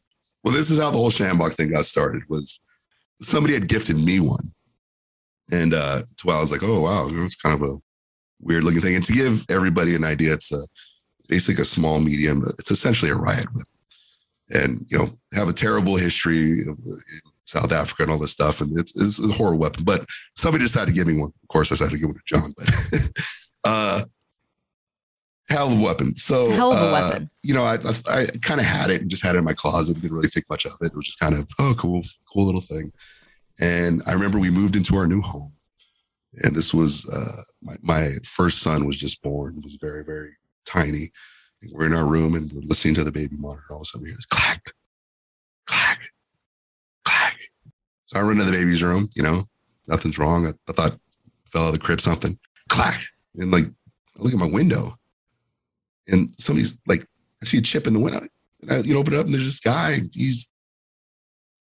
[0.43, 2.23] Well, this is how the whole Sjambok thing got started.
[2.29, 2.59] Was
[3.21, 4.51] somebody had gifted me one,
[5.51, 7.77] and uh, to where I was like, oh wow, it's kind of a
[8.39, 8.95] weird looking thing.
[8.95, 10.61] And to give everybody an idea, it's a
[11.27, 12.43] basically a small medium.
[12.57, 13.67] It's essentially a riot whip,
[14.49, 16.95] and you know have a terrible history of uh,
[17.45, 19.83] South Africa and all this stuff, and it's, it's a horrible weapon.
[19.83, 21.31] But somebody decided to give me one.
[21.43, 23.09] Of course, I decided to give one to Jon, but.
[23.63, 24.03] uh
[25.51, 26.15] Hell of a weapon.
[26.15, 27.29] So, Hell of a uh, weapon.
[27.43, 29.53] You know, I, I, I kind of had it and just had it in my
[29.53, 29.95] closet.
[29.95, 30.87] Didn't really think much of it.
[30.87, 32.91] It was just kind of, oh, cool, cool little thing.
[33.59, 35.51] And I remember we moved into our new home,
[36.43, 39.55] and this was uh, my, my first son was just born.
[39.55, 40.31] He was very, very
[40.65, 41.11] tiny.
[41.61, 43.65] And we're in our room and we're listening to the baby monitor.
[43.71, 44.71] All of a sudden, we hear this clack,
[45.67, 46.01] clack,
[47.05, 47.37] clack.
[48.05, 49.09] So I run into the baby's room.
[49.15, 49.43] You know,
[49.87, 50.47] nothing's wrong.
[50.47, 50.97] I, I thought
[51.47, 52.39] fell out of the crib something.
[52.69, 53.01] Clack,
[53.35, 54.97] and like I look at my window,
[56.11, 57.05] and somebody's like,
[57.41, 58.21] I see a chip in the window.
[58.61, 59.97] And I, you know, open it up, and there's this guy.
[60.13, 60.49] He's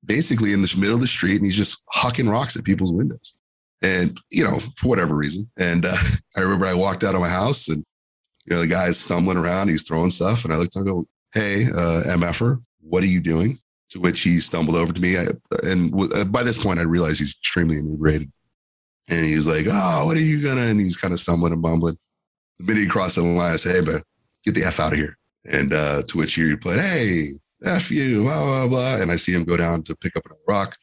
[0.04, 3.36] basically in the middle of the street, and he's just hucking rocks at people's windows.
[3.84, 5.50] And you know, for whatever reason.
[5.58, 5.98] And uh,
[6.38, 7.84] I remember I walked out of my house, and
[8.46, 11.66] you know, the guy's stumbling around, he's throwing stuff, and I looked, I go, "Hey,
[11.66, 13.58] uh, MFer, what are you doing?"
[13.92, 15.28] To which he stumbled over to me, I,
[15.64, 18.32] and w- uh, by this point, I realized he's extremely inebriated.
[19.10, 21.98] And he's like, "Oh, what are you gonna?" And he's kind of stumbling and bumbling.
[22.60, 24.02] The minute he crossed the line, I said, "Hey, man,
[24.52, 25.18] get the f out of here!"
[25.52, 27.28] And uh, to which he replied, "Hey,
[27.66, 30.42] f you, blah blah blah." And I see him go down to pick up another
[30.48, 30.78] rock.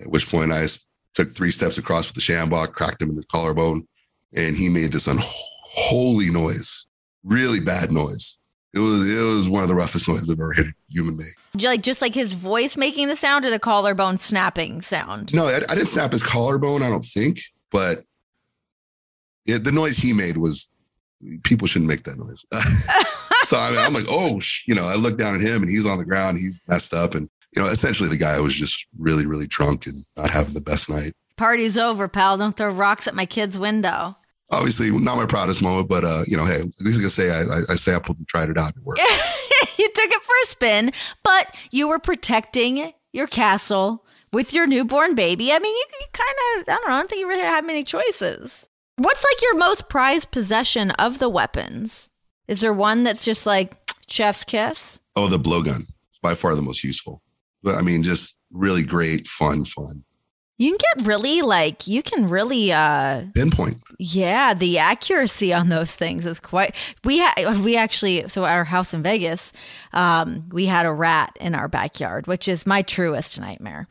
[0.00, 0.66] At which point, I
[1.14, 3.86] took three steps across with the sjambok, cracked him in the collarbone,
[4.36, 6.86] and he made this unholy noise,
[7.24, 8.38] really bad noise.
[8.74, 11.62] It was it was one of the roughest noises I've ever hit a human make.
[11.62, 15.34] Like just like his voice making the sound or the collarbone snapping sound.
[15.34, 17.40] No, I, I didn't snap his collarbone, I don't think,
[17.70, 18.04] but
[19.44, 20.70] it, the noise he made was
[21.44, 22.44] people shouldn't make that noise.
[23.44, 25.70] so I mean, I'm like, oh, sh-, you know, I look down at him and
[25.70, 28.86] he's on the ground, he's messed up, and you know, essentially the guy was just
[28.98, 31.14] really, really drunk and not having the best night.
[31.36, 32.38] Party's over, pal.
[32.38, 34.16] Don't throw rocks at my kid's window.
[34.50, 37.30] Obviously, not my proudest moment, but uh, you know, hey, at least I can say
[37.30, 38.76] I, I, I sampled and tried it out.
[38.76, 39.00] It worked.
[39.78, 40.92] you took it for a spin,
[41.22, 45.52] but you were protecting your castle with your newborn baby.
[45.52, 47.64] I mean, you, you kind of, I don't know, I don't think you really had
[47.64, 48.68] many choices.
[48.96, 52.10] What's like your most prized possession of the weapons?
[52.46, 53.74] Is there one that's just like
[54.06, 55.00] chef's kiss?
[55.16, 55.84] Oh, the blowgun.
[56.20, 57.22] By far the most useful.
[57.62, 60.04] But I mean, just really great, fun, fun.
[60.58, 63.82] You can get really like, you can really, uh, Pinpoint.
[63.98, 66.76] Yeah, the accuracy on those things is quite.
[67.02, 69.52] We had we actually so our house in Vegas,
[69.92, 73.88] um, we had a rat in our backyard, which is my truest nightmare.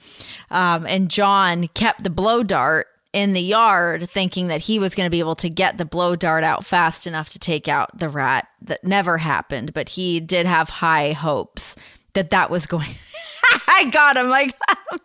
[0.50, 5.06] Um, and Jon kept the blow dart in the yard, thinking that he was going
[5.08, 8.10] to be able to get the blow dart out fast enough to take out the
[8.10, 8.48] rat.
[8.62, 11.76] That never happened, but he did have high hopes
[12.14, 12.90] that that was going.
[13.68, 14.30] I got him.
[14.30, 14.54] like.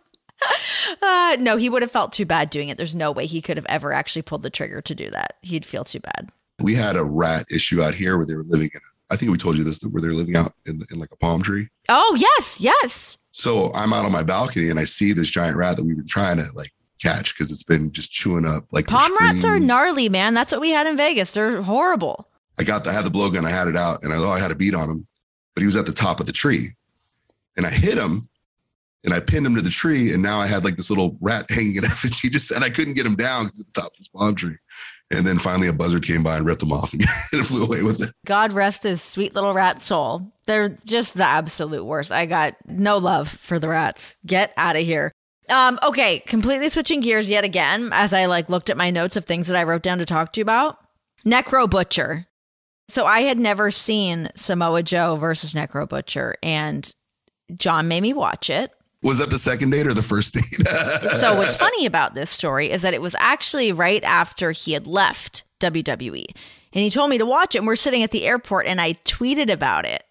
[1.01, 2.77] Uh, no, he would have felt too bad doing it.
[2.77, 5.33] There's no way he could have ever actually pulled the trigger to do that.
[5.41, 6.29] He'd feel too bad.
[6.59, 8.79] We had a rat issue out here where they were living in.
[9.09, 11.15] I think we told you this where they were living out in, in like a
[11.15, 11.67] palm tree.
[11.89, 13.17] Oh, yes, yes.
[13.31, 16.07] So I'm out on my balcony and I see this giant rat that we've been
[16.07, 16.71] trying to like
[17.01, 20.33] catch because it's been just chewing up like Palm rats are gnarly, man.
[20.33, 21.31] That's what we had in Vegas.
[21.31, 22.27] They're horrible.
[22.59, 24.39] I got the, I had the blowgun, I had it out, and I thought I
[24.39, 25.07] had a beat on him,
[25.53, 26.69] but he was at the top of the tree,
[27.55, 28.27] and I hit him,
[29.03, 31.45] and I pinned him to the tree, and now I had like this little rat
[31.49, 33.97] hanging in effigy, just and I couldn't get him down because at the top of
[33.97, 34.57] this palm tree,
[35.11, 37.83] and then finally a buzzard came by and ripped him off and it flew away
[37.83, 38.09] with it.
[38.25, 40.31] God rest his sweet little rat soul.
[40.47, 42.11] They're just the absolute worst.
[42.11, 44.17] I got no love for the rats.
[44.25, 45.11] Get out of here.
[45.49, 49.25] Um, okay, completely switching gears yet again as I like looked at my notes of
[49.25, 50.77] things that I wrote down to talk to you about.
[51.25, 52.27] Necro Butcher.
[52.89, 56.93] So I had never seen Samoa Joe versus Necro Butcher, and
[57.53, 58.71] Jon made me watch it.
[59.03, 60.43] Was that the second date or the first date?
[61.17, 64.87] So what's funny about this story is that it was actually right after he had
[64.87, 66.25] left WWE.
[66.73, 67.59] And he told me to watch it.
[67.59, 70.03] And we're sitting at the airport and I tweeted about it.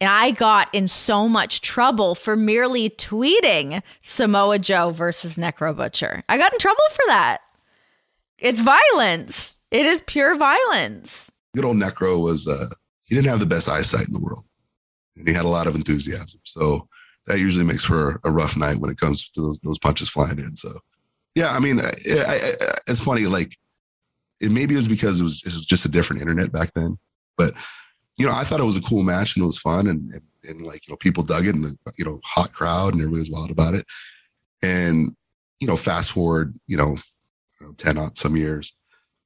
[0.00, 6.22] And I got in so much trouble for merely tweeting Samoa Joe versus Necro Butcher.
[6.28, 7.38] I got in trouble for that.
[8.38, 9.56] It's violence.
[9.70, 11.30] It is pure violence.
[11.54, 12.66] Good old Necro was uh,
[13.06, 14.44] he didn't have the best eyesight in the world,
[15.16, 16.40] and he had a lot of enthusiasm.
[16.44, 16.86] So
[17.26, 20.38] that usually makes for a rough night when it comes to those, those punches flying
[20.38, 20.56] in.
[20.56, 20.78] So
[21.34, 23.26] yeah, I mean, I, I, I, it's funny.
[23.26, 23.56] Like
[24.40, 26.98] it maybe it was because it was, it was just a different internet back then,
[27.38, 27.54] but
[28.18, 30.22] you know, I thought it was a cool match and it was fun and, and,
[30.48, 33.20] and like, you know, people dug it and the, you know, hot crowd and everybody
[33.20, 33.86] was wild about it.
[34.62, 35.10] And,
[35.60, 36.96] you know, fast forward, you know,
[37.78, 38.74] 10 on some years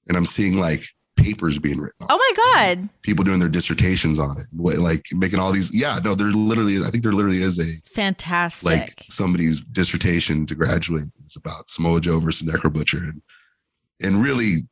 [0.08, 0.84] and I'm seeing like
[1.16, 2.32] papers being written on Oh my
[2.74, 2.88] God.
[3.02, 4.46] people doing their dissertations on it,
[4.80, 5.74] like making all these.
[5.74, 8.68] Yeah, no, there literally, I think there literally is a Fantastic.
[8.70, 13.22] like somebody's dissertation to graduate is about Samoa Joe versus Necro Butcher, and
[14.02, 14.62] and really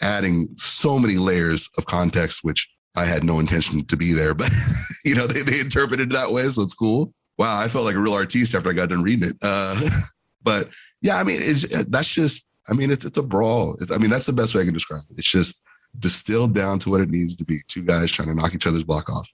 [0.00, 4.52] adding so many layers of context, which I had no intention to be there, but
[5.04, 7.12] you know they they interpreted it that way, so it's cool.
[7.38, 9.36] Wow, I felt like a real artiste after I got done reading it.
[9.42, 9.88] Uh,
[10.42, 10.70] but
[11.02, 11.40] yeah, I mean,
[11.88, 12.48] that's just.
[12.66, 13.76] I mean, it's it's a brawl.
[13.80, 15.18] It's, I mean, that's the best way I can describe it.
[15.18, 15.62] It's just
[15.98, 17.58] distilled down to what it needs to be.
[17.68, 19.30] Two guys trying to knock each other's block off.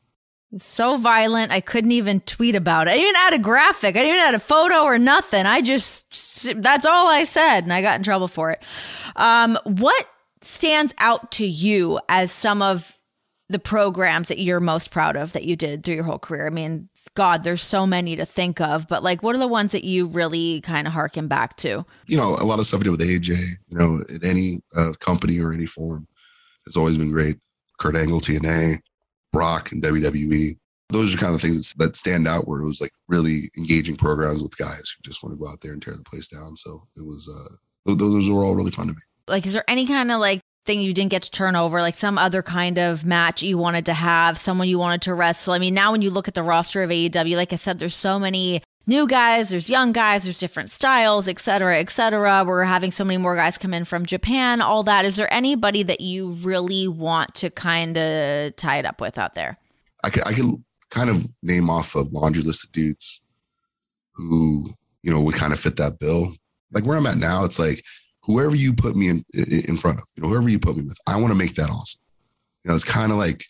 [0.58, 1.52] so violent.
[1.52, 2.92] I couldn't even tweet about it.
[2.92, 3.96] I didn't add a graphic.
[3.96, 5.46] I didn't add a photo or nothing.
[5.46, 7.60] I just, that's all I said.
[7.60, 8.62] And I got in trouble for it.
[9.16, 10.06] Um, what
[10.42, 12.99] stands out to you as some of
[13.50, 16.46] the programs that you're most proud of that you did through your whole career?
[16.46, 19.72] I mean, God, there's so many to think of, but like, what are the ones
[19.72, 21.84] that you really kind of harken back to?
[22.06, 23.30] you know, a lot of stuff I did with AJ,
[23.68, 26.06] you know, in any uh, company or any form
[26.64, 27.36] has always been great.
[27.78, 28.78] Kurt Angle, TNA,
[29.32, 30.52] Brock, and WWE.
[30.90, 34.42] Those are kind of things that stand out where it was like really engaging programs
[34.42, 36.56] with guys who just want to go out there and tear the place down.
[36.56, 37.54] So it was, uh,
[37.86, 39.00] th- those were all really fun to me.
[39.26, 41.94] Like, is there any kind of like thing you didn't get to turn over, like
[41.94, 45.54] some other kind of match you wanted to have, someone you wanted to wrestle.
[45.54, 47.96] I mean, now when you look at the roster of AEW, like I said, there's
[47.96, 52.44] so many new guys, there's young guys, there's different styles, et cetera, et cetera.
[52.44, 55.04] We're having so many more guys come in from Japan, all that.
[55.04, 59.34] Is there anybody that you really want to kind of tie it up with out
[59.34, 59.58] there?
[60.04, 63.22] I can, I can kind of name off a laundry list of dudes
[64.14, 64.66] who,
[65.02, 66.32] you know, would kind of fit that bill.
[66.72, 67.82] Like where I'm at now, it's like
[68.30, 69.24] whoever you put me in
[69.68, 71.70] in front of, you know, whoever you put me with, I want to make that
[71.70, 72.00] awesome.
[72.64, 73.44] You know, it's kind of like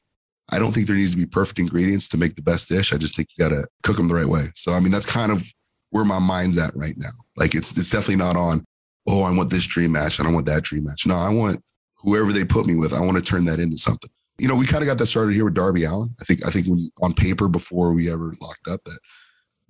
[0.53, 2.93] I don't think there needs to be perfect ingredients to make the best dish.
[2.93, 4.47] I just think you got to cook them the right way.
[4.55, 5.45] So I mean, that's kind of
[5.91, 7.09] where my mind's at right now.
[7.37, 8.64] Like it's it's definitely not on.
[9.09, 11.07] Oh, I want this dream match and I want that dream match.
[11.07, 11.61] No, I want
[11.99, 12.93] whoever they put me with.
[12.93, 14.11] I want to turn that into something.
[14.39, 16.14] You know, we kind of got that started here with Darby Allin.
[16.20, 18.99] I think I think when on paper before we ever locked up that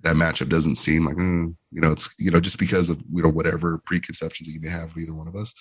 [0.03, 3.23] that matchup doesn't seem like mm, you know it's you know just because of you
[3.23, 5.53] know whatever preconceptions that you may have of either one of us.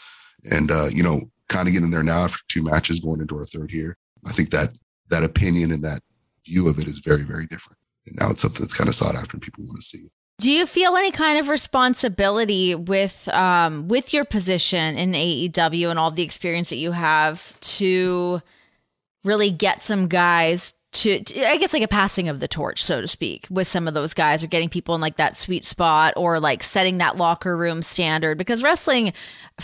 [0.51, 3.43] And uh you know kind of getting there now after two matches going into our
[3.43, 4.71] third here i think that
[5.09, 6.01] that opinion and that
[6.45, 7.79] view of it is very very different.
[8.07, 10.09] And now it's something that's kind of sought after and people want to see.
[10.39, 15.99] Do you feel any kind of responsibility with um, with your position in AEW and
[15.99, 18.41] all the experience that you have to
[19.23, 23.09] really get some guys to, I guess like a passing of the torch, so to
[23.09, 26.41] speak, with some of those guys or getting people in like that sweet spot or
[26.41, 29.13] like setting that locker room standard because wrestling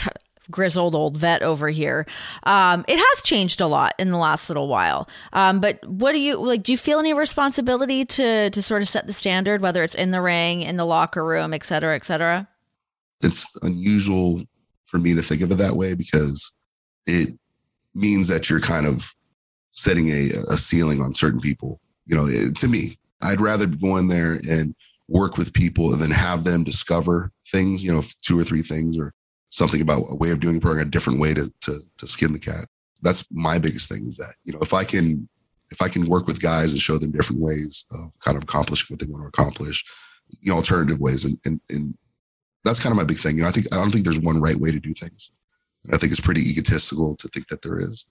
[0.50, 2.06] grizzled old vet over here.
[2.44, 5.08] Um, it has changed a lot in the last little while.
[5.32, 6.62] Um, but what do you like?
[6.62, 10.12] Do you feel any responsibility to to sort of set the standard, whether it's in
[10.12, 12.46] the ring, in the locker room, et cetera, et cetera?
[13.20, 14.44] It's unusual
[14.84, 16.52] for me to think of it that way because
[17.06, 17.36] it
[17.94, 19.15] means that you're kind of
[19.76, 21.80] setting a, a ceiling on certain people.
[22.06, 24.74] You know, it, to me, I'd rather go in there and
[25.08, 28.98] work with people and then have them discover things, you know, two or three things
[28.98, 29.12] or
[29.50, 32.32] something about a way of doing a program, a different way to, to, to skin
[32.32, 32.66] the cat.
[33.02, 35.28] That's my biggest thing is that, you know, if I can,
[35.70, 38.94] if I can work with guys and show them different ways of kind of accomplishing
[38.94, 39.84] what they want to accomplish,
[40.40, 41.24] you know, alternative ways.
[41.24, 41.94] And, and, and
[42.64, 43.36] that's kind of my big thing.
[43.36, 45.30] You know, I think, I don't think there's one right way to do things.
[45.92, 48.06] I think it's pretty egotistical to think that there is.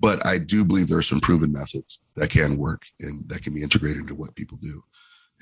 [0.00, 3.54] But I do believe there are some proven methods that can work and that can
[3.54, 4.82] be integrated into what people do.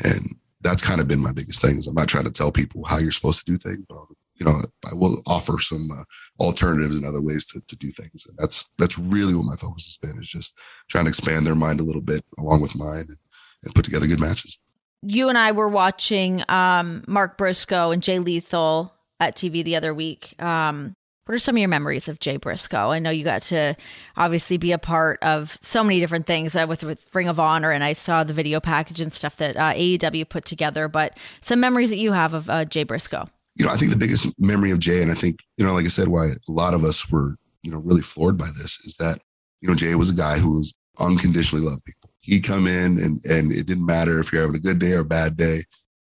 [0.05, 2.85] And that's kind of been my biggest thing is I'm not trying to tell people
[2.85, 3.99] how you're supposed to do things, but
[4.39, 6.05] you know, I will offer some uh,
[6.43, 8.27] alternatives and other ways to, to do things.
[8.27, 10.57] And that's, that's really what my focus has been is just
[10.89, 13.17] trying to expand their mind a little bit along with mine and,
[13.65, 14.59] and put together good matches.
[15.03, 19.95] You and I were watching um, Mark Briscoe and Jay Lethal at TV the other
[19.95, 20.41] week.
[20.43, 20.95] Um,
[21.29, 22.91] what are some of your memories of Jay Briscoe?
[22.91, 23.77] I know you got to
[24.17, 27.71] obviously be a part of so many different things uh, with, with Ring of Honor,
[27.71, 30.89] and I saw the video package and stuff that uh, AEW put together.
[30.89, 33.27] But some memories that you have of uh, Jay Briscoe.
[33.57, 35.85] You know, I think the biggest memory of Jay, and I think you know, like
[35.85, 38.97] I said, why a lot of us were you know really floored by this is
[38.97, 39.21] that
[39.61, 42.09] you know Jay was a guy who was unconditionally loved people.
[42.21, 45.01] He'd come in, and and it didn't matter if you're having a good day or
[45.01, 45.65] a bad day.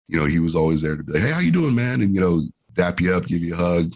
[0.07, 2.13] You know, he was always there to be like, "Hey, how you doing, man?" And
[2.13, 2.39] you know,
[2.71, 3.93] dap you up, give you a hug,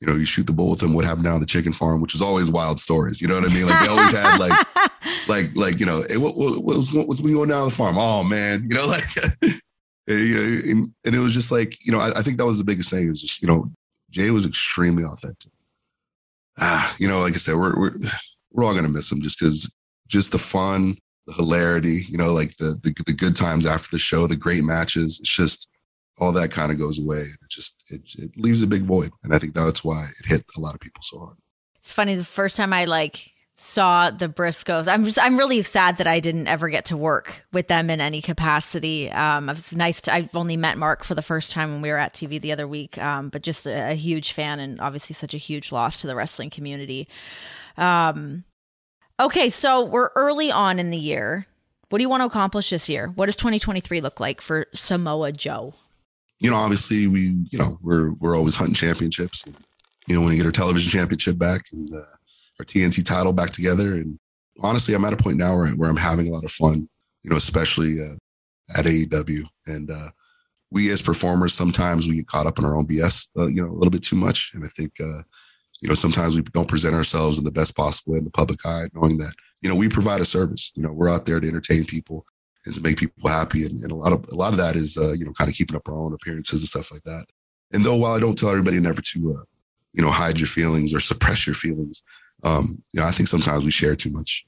[0.00, 0.92] you know, you shoot the bull with them.
[0.92, 3.20] What happened down the chicken farm, which is always wild stories.
[3.20, 3.66] You know what I mean?
[3.66, 4.66] Like they always had like,
[5.28, 7.74] like, like you know, hey, what, what, what was what was we going down the
[7.74, 7.96] farm?
[7.98, 9.04] Oh man, you know, like,
[9.42, 12.46] and, you know, and, and, it was just like, you know, I, I think that
[12.46, 13.08] was the biggest thing.
[13.08, 13.70] Is just you know,
[14.10, 15.52] Jay was extremely authentic.
[16.58, 17.94] Ah, you know, like I said, we're we're
[18.52, 19.72] we're all gonna miss him just because
[20.08, 23.98] just the fun, the hilarity, you know, like the, the the good times after the
[23.98, 25.18] show, the great matches.
[25.20, 25.70] It's just
[26.18, 27.18] all that kind of goes away.
[27.18, 30.44] It just it, it leaves a big void, and I think that's why it hit
[30.56, 31.36] a lot of people so hard.
[31.76, 32.16] It's funny.
[32.16, 33.18] The first time I like
[33.58, 37.46] saw the Briscoes, I'm just I'm really sad that I didn't ever get to work
[37.52, 39.10] with them in any capacity.
[39.10, 40.14] Um, it was nice to.
[40.14, 42.66] I've only met Mark for the first time when we were at TV the other
[42.66, 46.06] week, um, but just a, a, huge fan and obviously such a huge loss to
[46.06, 47.08] the wrestling community.
[47.76, 48.44] Um,
[49.20, 51.46] okay, so we're early on in the year.
[51.88, 53.06] What do you want to accomplish this year?
[53.14, 55.74] What does 2023 look like for Samoa Joe?
[56.38, 59.46] You know, obviously we, you know, we're we're always hunting championships.
[59.46, 59.56] And,
[60.06, 62.04] you know, when we get our television championship back and uh,
[62.58, 64.18] our TNT title back together, and
[64.62, 66.88] honestly, I'm at a point now where, where I'm having a lot of fun.
[67.22, 70.08] You know, especially uh, at AEW, and uh,
[70.70, 73.70] we as performers sometimes we get caught up in our own BS, uh, you know,
[73.70, 74.52] a little bit too much.
[74.54, 75.22] And I think, uh,
[75.82, 78.60] you know, sometimes we don't present ourselves in the best possible way in the public
[78.64, 80.70] eye, knowing that you know we provide a service.
[80.76, 82.24] You know, we're out there to entertain people
[82.66, 83.64] and to make people happy.
[83.64, 85.56] And, and a lot of a lot of that is uh, you know kind of
[85.56, 87.26] keeping up our own appearances and stuff like that.
[87.72, 89.44] And though while I don't tell everybody never to uh,
[89.92, 92.02] you know hide your feelings or suppress your feelings,
[92.44, 94.44] um, you know I think sometimes we share too much.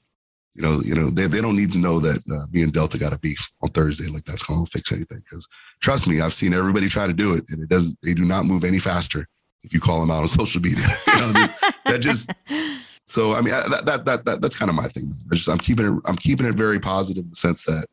[0.55, 2.97] You know, you know they, they don't need to know that uh, me and Delta
[2.97, 4.09] got a beef on Thursday.
[4.09, 5.19] Like that's going to fix anything.
[5.19, 5.47] Because
[5.81, 7.97] trust me, I've seen everybody try to do it, and it doesn't.
[8.03, 9.27] They do not move any faster
[9.63, 10.85] if you call them out on social media.
[11.19, 11.47] You know,
[11.85, 12.31] that just
[13.09, 15.11] So I mean that, that that that that's kind of my thing.
[15.31, 17.87] I just I'm keeping it I'm keeping it very positive in the sense that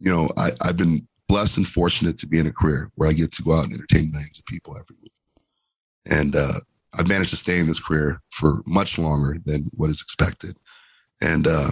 [0.00, 3.12] you know I I've been blessed and fortunate to be in a career where I
[3.12, 5.12] get to go out and entertain millions of people every week,
[6.10, 6.54] and uh,
[6.98, 10.56] I've managed to stay in this career for much longer than what is expected,
[11.22, 11.70] and uh,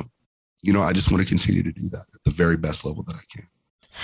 [0.62, 3.02] you know I just want to continue to do that at the very best level
[3.04, 3.46] that I can.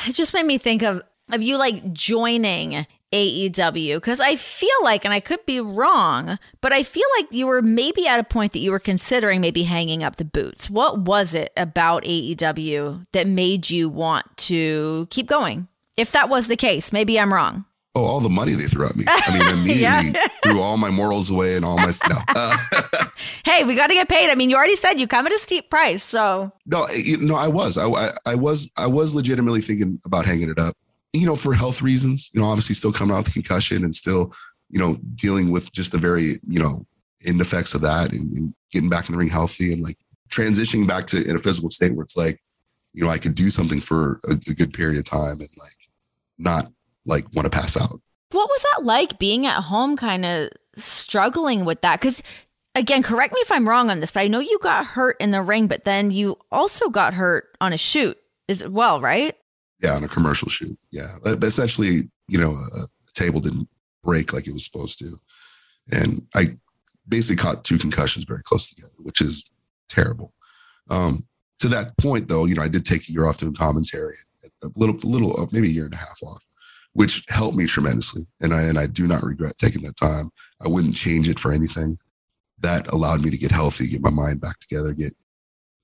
[0.09, 1.03] It just made me think of
[1.33, 6.73] of you like joining AEW because I feel like, and I could be wrong, but
[6.73, 10.03] I feel like you were maybe at a point that you were considering maybe hanging
[10.03, 10.69] up the boots.
[10.69, 15.69] What was it about AEW that made you want to keep going?
[15.97, 17.65] If that was the case, maybe I'm wrong.
[17.97, 19.05] Oh, all the money they threw at me.
[19.07, 20.27] I mean, immediately yeah.
[20.43, 21.93] threw all my morals away and all my.
[22.09, 22.17] No.
[22.37, 22.57] Uh,
[23.45, 24.29] hey, we got to get paid.
[24.29, 26.53] I mean, you already said you come at a steep price, so.
[26.67, 30.51] No, you no, I was, I, I, I was, I was legitimately thinking about hanging
[30.51, 30.77] it up
[31.15, 34.33] you know, for health reasons, you know, obviously still coming out with concussion and still,
[34.69, 36.85] you know, dealing with just the very, you know,
[37.25, 39.97] end effects of that and, and getting back in the ring healthy and like
[40.29, 42.41] transitioning back to in a physical state where it's like,
[42.93, 45.89] you know, I could do something for a, a good period of time and like
[46.39, 46.73] not
[47.07, 48.01] like want to pass out.
[48.33, 52.01] What was that like being at home, kind of struggling with that?
[52.01, 52.25] Because
[52.75, 55.31] again, correct me if I'm wrong on this, but I know you got hurt in
[55.31, 59.37] the ring, but then you also got hurt on a shoot as well, right?
[59.83, 60.79] Yeah, on a commercial shoot.
[60.91, 63.69] Yeah, but essentially, you know, a table didn't
[64.03, 65.17] break like it was supposed to,
[65.93, 66.57] and I
[67.09, 69.45] basically caught two concussions very close together, which is
[69.89, 70.33] terrible.
[70.91, 71.27] Um,
[71.61, 74.17] to that point, though, you know, I did take a year off doing commentary,
[74.63, 76.45] a little, a little, uh, maybe a year and a half off,
[76.93, 80.31] which helped me tremendously, and I and I do not regret taking that time.
[80.65, 81.99] I wouldn't change it for anything.
[82.61, 85.13] That allowed me to get healthy, get my mind back together, get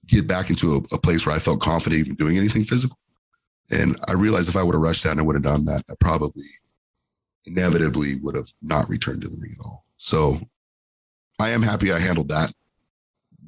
[0.07, 2.97] get back into a, a place where I felt confident even doing anything physical.
[3.71, 5.83] And I realized if I would have rushed that and I would have done that,
[5.91, 6.45] I probably
[7.47, 9.85] inevitably would have not returned to the ring at all.
[9.97, 10.41] So
[11.41, 12.53] I am happy I handled that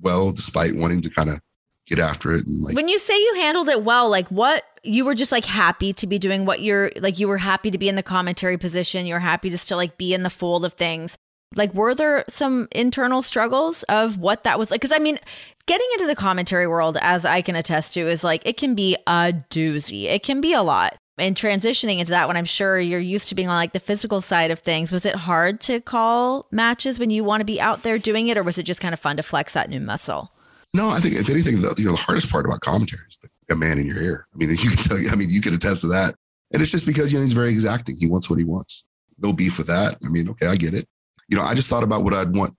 [0.03, 1.39] well, despite wanting to kind of
[1.87, 2.47] get after it.
[2.47, 5.45] And like, when you say you handled it well, like what you were just like
[5.45, 8.59] happy to be doing what you're like, you were happy to be in the commentary
[8.59, 9.07] position.
[9.07, 11.17] You're happy to still like be in the fold of things.
[11.57, 14.81] Like, were there some internal struggles of what that was like?
[14.81, 15.19] Because I mean,
[15.67, 18.97] getting into the commentary world, as I can attest to, is like it can be
[19.07, 20.05] a doozy.
[20.05, 20.97] It can be a lot.
[21.19, 24.21] And transitioning into that when I'm sure you're used to being on like the physical
[24.21, 27.83] side of things, was it hard to call matches when you want to be out
[27.83, 30.33] there doing it, or was it just kind of fun to flex that new muscle?
[30.75, 33.29] No, I think if anything, the you know the hardest part about commentary is the,
[33.53, 34.27] a man in your ear.
[34.35, 35.11] I mean, you can tell you.
[35.11, 36.15] I mean, you can attest to that.
[36.53, 37.97] And it's just because you know he's very exacting.
[37.99, 38.85] He wants what he wants.
[39.19, 39.97] No beef with that.
[40.05, 40.87] I mean, okay, I get it.
[41.29, 42.55] You know, I just thought about what I'd want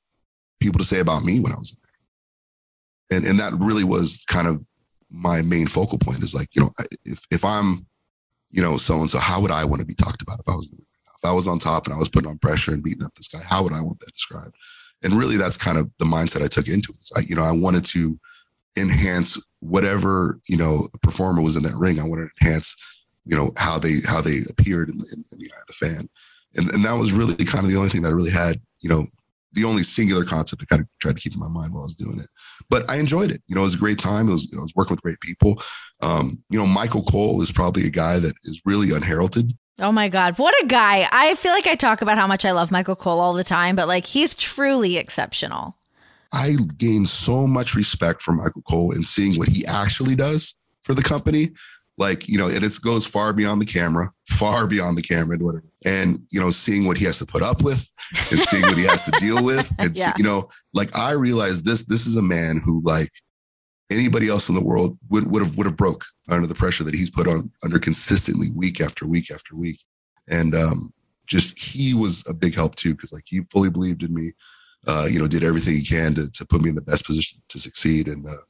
[0.60, 1.78] people to say about me when I was
[3.10, 3.18] there.
[3.18, 4.64] and and that really was kind of
[5.10, 6.70] my main focal point is like you know
[7.06, 7.86] if if i'm
[8.50, 10.56] you know so and so how would i want to be talked about if i
[10.56, 13.14] was if i was on top and i was putting on pressure and beating up
[13.14, 14.56] this guy how would i want that described?
[15.04, 17.10] And really that's kind of the mindset i took into it.
[17.16, 18.20] I, you know i wanted to
[18.78, 22.00] enhance whatever you know performer was in that ring.
[22.00, 22.76] I wanted to enhance
[23.26, 25.74] you know how they how they appeared in the, in, in the eye of the
[25.74, 26.10] fan
[26.56, 28.90] and, and that was really kind of the only thing that I really had you
[28.90, 29.06] know
[29.54, 31.86] the only singular concept I kind of tried to keep in my mind while I
[31.86, 32.28] was doing it.
[32.70, 33.42] But I enjoyed it.
[33.48, 34.28] You know, it was a great time.
[34.28, 35.62] It was, I was working with great people.
[36.02, 39.54] Um, you know, Michael Cole is probably a guy that is really unheralded.
[39.80, 40.38] Oh my God.
[40.38, 41.08] What a guy.
[41.12, 43.76] I feel like I talk about how much I love Michael Cole all the time,
[43.76, 45.78] but like he's truly exceptional.
[46.32, 50.94] I gained so much respect for Michael Cole and seeing what he actually does for
[50.94, 51.52] the company
[51.98, 55.44] like you know and it goes far beyond the camera far beyond the camera and
[55.44, 55.66] whatever.
[55.86, 57.92] And you know seeing what he has to put up with
[58.32, 59.70] and seeing what he has to deal with.
[59.80, 60.08] And yeah.
[60.08, 63.12] see, you know like i realized this this is a man who like
[63.92, 66.96] anybody else in the world would would have would have broke under the pressure that
[66.96, 69.80] he's put on under consistently week after week after week.
[70.30, 70.94] And um
[71.28, 74.32] just he was a big help too because like he fully believed in me
[74.88, 77.42] uh you know did everything he can to, to put me in the best position
[77.50, 78.08] to succeed.
[78.08, 78.44] And uh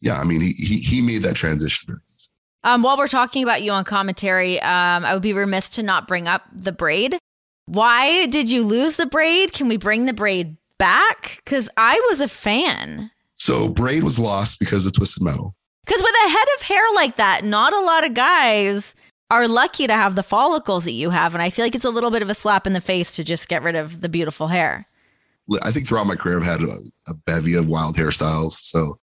[0.00, 2.30] yeah i mean he he, he made that transition very easy
[2.64, 6.06] um, while we're talking about you on commentary, um, I would be remiss to not
[6.06, 7.18] bring up the braid.
[7.66, 9.52] Why did you lose the braid?
[9.52, 11.40] Can we bring the braid back?
[11.44, 13.10] Because I was a fan.
[13.34, 15.54] So braid was lost because of twisted metal.
[15.86, 18.94] Because with a head of hair like that, not a lot of guys
[19.30, 21.90] are lucky to have the follicles that you have, and I feel like it's a
[21.90, 24.48] little bit of a slap in the face to just get rid of the beautiful
[24.48, 24.86] hair.
[25.62, 26.76] I think throughout my career, I've had a,
[27.08, 28.52] a bevy of wild hairstyles.
[28.52, 28.99] So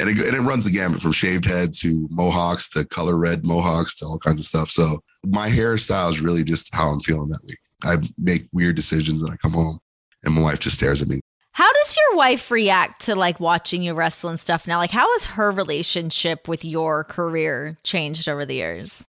[0.00, 3.44] and it, and it runs the gamut from shaved head to mohawks to color red
[3.44, 4.68] mohawks to all kinds of stuff.
[4.68, 7.58] So my hairstyle is really just how I'm feeling that week.
[7.84, 9.78] I make weird decisions and I come home
[10.24, 11.20] and my wife just stares at me.
[11.52, 14.78] How does your wife react to like watching you wrestle and stuff now?
[14.78, 19.04] Like, how has her relationship with your career changed over the years?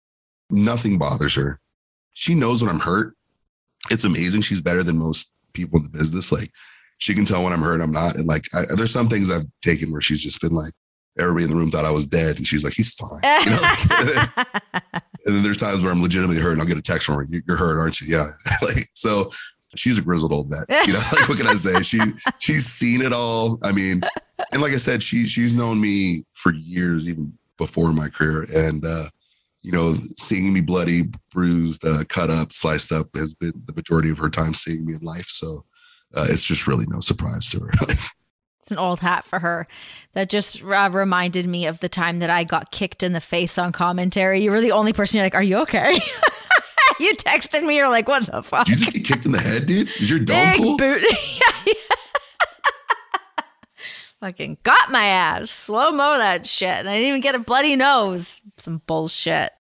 [0.51, 1.59] Nothing bothers her.
[2.13, 3.17] She knows when I'm hurt.
[3.91, 4.43] It's amazing.
[4.43, 6.31] She's better than most people in the business.
[6.31, 6.51] Like,
[6.99, 8.17] she can tell when I'm hurt, I'm not.
[8.17, 10.73] And like, I, there's some things I've taken where she's just been like,
[11.19, 13.21] everybody in the room thought I was dead, and she's like, he's fine.
[13.45, 14.25] You know?
[15.27, 17.27] and then there's times where I'm legitimately hurt, and I'll get a text from her,
[17.29, 18.29] "You're hurt, aren't you?" Yeah.
[18.63, 19.31] like so.
[19.77, 20.87] She's a grizzled old vet.
[20.87, 21.83] You know, like what can I say?
[21.83, 21.99] She
[22.39, 23.59] she's seen it all.
[23.65, 24.03] I mean,
[24.53, 28.47] and like I said, she she's known me for years, even before my career.
[28.55, 29.09] And uh,
[29.63, 34.11] you know, seeing me bloody, bruised, uh, cut up, sliced up has been the majority
[34.11, 35.27] of her time seeing me in life.
[35.27, 35.65] So
[36.17, 37.71] uh, it's just really no surprise to her.
[38.61, 39.67] it's an old hat for her.
[40.13, 43.59] That just uh, reminded me of the time that I got kicked in the face
[43.59, 44.41] on commentary.
[44.43, 45.95] You were the only person you're like, "Are you okay?"
[47.01, 47.77] you texted me.
[47.77, 49.89] You're like, "What the fuck?" Did you just get kicked in the head, dude?
[49.89, 50.77] Is your dog Big cool?
[50.77, 51.03] boot.
[51.03, 51.73] yeah, yeah.
[54.21, 55.51] Fucking got my ass.
[55.51, 56.69] Slow mo that shit.
[56.69, 58.41] And I didn't even get a bloody nose.
[58.57, 59.51] Some bullshit.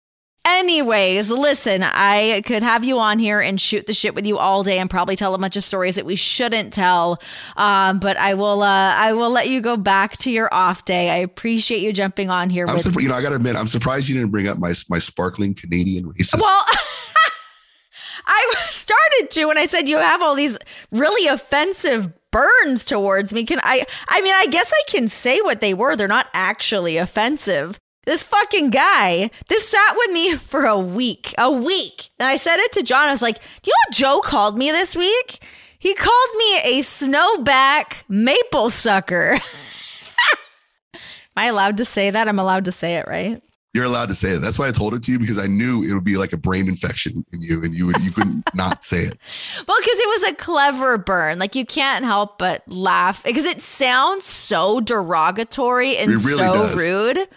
[0.47, 4.63] Anyways, listen, I could have you on here and shoot the shit with you all
[4.63, 7.19] day and probably tell a bunch of stories that we shouldn't tell.
[7.57, 11.09] Um, but I will, uh, I will let you go back to your off day.
[11.09, 12.67] I appreciate you jumping on here.
[12.69, 14.99] I'm with you know, I gotta admit, I'm surprised you didn't bring up my my
[14.99, 16.39] sparkling Canadian racist.
[16.39, 16.65] Well,
[18.27, 20.59] I started to when I said you have all these
[20.93, 23.45] really offensive burns towards me.
[23.45, 23.85] Can I?
[24.09, 25.97] I mean, I guess I can say what they were.
[25.97, 27.79] They're not actually offensive.
[28.07, 32.09] This fucking guy, this sat with me for a week, a week.
[32.19, 33.09] And I said it to Jon.
[33.09, 35.39] I was like, you know what Joe called me this week?
[35.79, 39.39] He called me a snowback maple sucker.
[40.95, 41.01] Am
[41.37, 42.29] I allowed to say that?
[42.29, 43.43] I'm allowed to say it, right?
[43.75, 44.39] You're allowed to say it.
[44.39, 46.37] That's why I told it to you because I knew it would be like a
[46.37, 49.19] brain infection in you, and you would you couldn't not say it.
[49.67, 51.41] Well, because it was a clever burn.
[51.41, 56.77] Like you can't help but laugh because it sounds so derogatory and really so does.
[56.77, 57.29] rude,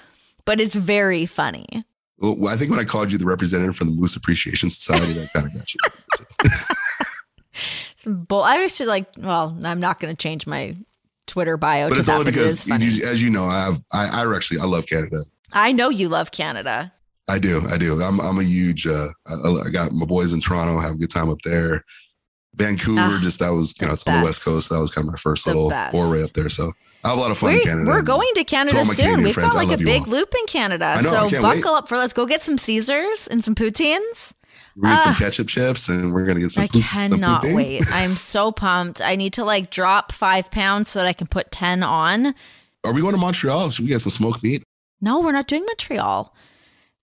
[0.48, 1.68] but it's very funny.
[2.20, 5.30] Well, I think when I called you the representative from the Moose Appreciation Society, that
[5.34, 5.80] kind of got you.
[8.06, 8.42] Bull.
[8.44, 10.76] I just like, well, I'm not going to change my
[11.26, 12.86] Twitter bio But it's that, only it because, funny.
[12.86, 15.18] you- as you know, I have I, I actually I love Canada.
[15.54, 16.94] I know you love Canada.
[17.30, 18.02] I do, I do.
[18.02, 18.88] I'm I'm a huge.
[18.88, 19.34] Uh, I,
[19.68, 21.84] I got my boys in Toronto, have a good time up there.
[22.56, 24.46] Vancouver, Ah, just that was you know it's on the west best.
[24.46, 24.70] coast.
[24.70, 25.92] That was kind of my first The little best.
[25.92, 26.50] foray up there.
[26.50, 26.72] So
[27.04, 27.90] I have a lot of fun in We're, Canada.
[27.90, 28.96] we're going to Canada soon.
[28.96, 30.10] Canadian We've friends, got like a big all.
[30.10, 30.96] loop in Canada.
[31.04, 31.78] Know, so buckle wait.
[31.78, 34.34] up for let's go get some Caesars and some poutines.
[34.76, 35.18] We're gonna some Ah.
[35.18, 36.64] ketchup chips, and we're gonna get some.
[36.64, 37.56] I cannot poutine.
[37.56, 37.84] wait.
[37.94, 39.02] I'm so pumped.
[39.02, 42.36] I need to like drop five pounds so that I can put 10 on.
[42.84, 43.72] Are we going to Montreal?
[43.72, 44.64] Should we get some smoked meat?
[45.02, 46.34] No, we're not doing Montreal.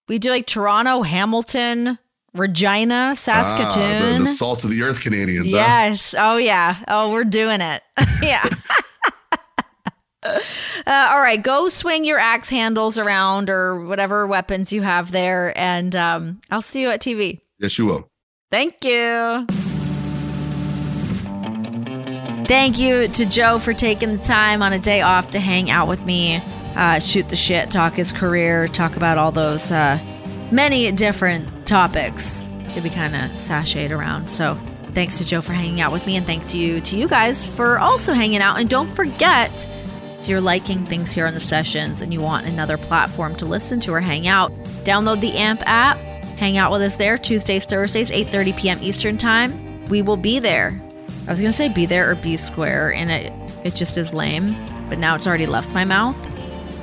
[0.09, 1.99] We do like Toronto, Hamilton,
[2.35, 4.19] Regina, Ah, Saskatoon.
[4.19, 5.51] the, the salt of the earth Canadians.
[5.51, 5.57] huh?
[5.57, 6.15] yes.
[6.19, 6.77] Oh, yeah.
[6.89, 7.83] Oh, we're doing it.
[8.23, 8.43] yeah.
[10.25, 15.53] Uh, all right, go swing your axe handles around or whatever weapons you have there,
[15.57, 17.41] and um, I'll see you at TV.
[17.59, 18.11] Yes, you will.
[18.51, 19.47] Thank you.
[22.47, 25.89] Thank you to Joe for taking the time on a day off to hang out
[25.89, 26.43] with me,
[26.77, 29.99] uh, shoot the shit, talk his career, talk about all those uh,
[30.53, 34.29] many different topics that we kind of sashayed around.
[34.29, 34.55] So
[34.89, 37.49] thanks to Joe for hanging out with me, and thanks to you to you guys
[37.49, 38.61] for also hanging out.
[38.61, 39.67] And don't forget,
[40.25, 43.79] if you're liking things here on the sessions and you want another platform to listen
[43.79, 44.51] to or hang out,
[44.83, 45.99] download the AMP app.
[46.39, 48.79] Hang out with us there Tuesdays, Thursdays, 8:30 p.m.
[48.81, 49.85] Eastern Time.
[49.85, 50.83] We will be there.
[51.29, 54.57] I was gonna say be there or be square, and it it just is lame.
[54.89, 56.17] But now it's already left my mouth.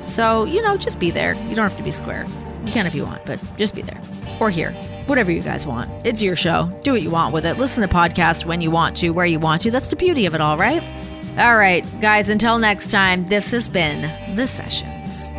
[0.06, 1.34] So you know, just be there.
[1.34, 2.24] You don't have to be square.
[2.64, 4.00] You can if you want, but just be there
[4.38, 4.70] or here,
[5.06, 5.90] whatever you guys want.
[6.06, 6.72] It's your show.
[6.84, 7.58] Do what you want with it.
[7.58, 9.72] Listen to the podcast when you want to, where you want to.
[9.72, 10.80] That's the beauty of it all, right?
[11.38, 12.28] All right, guys.
[12.28, 13.26] Until next time.
[13.26, 15.32] This has been the sessions.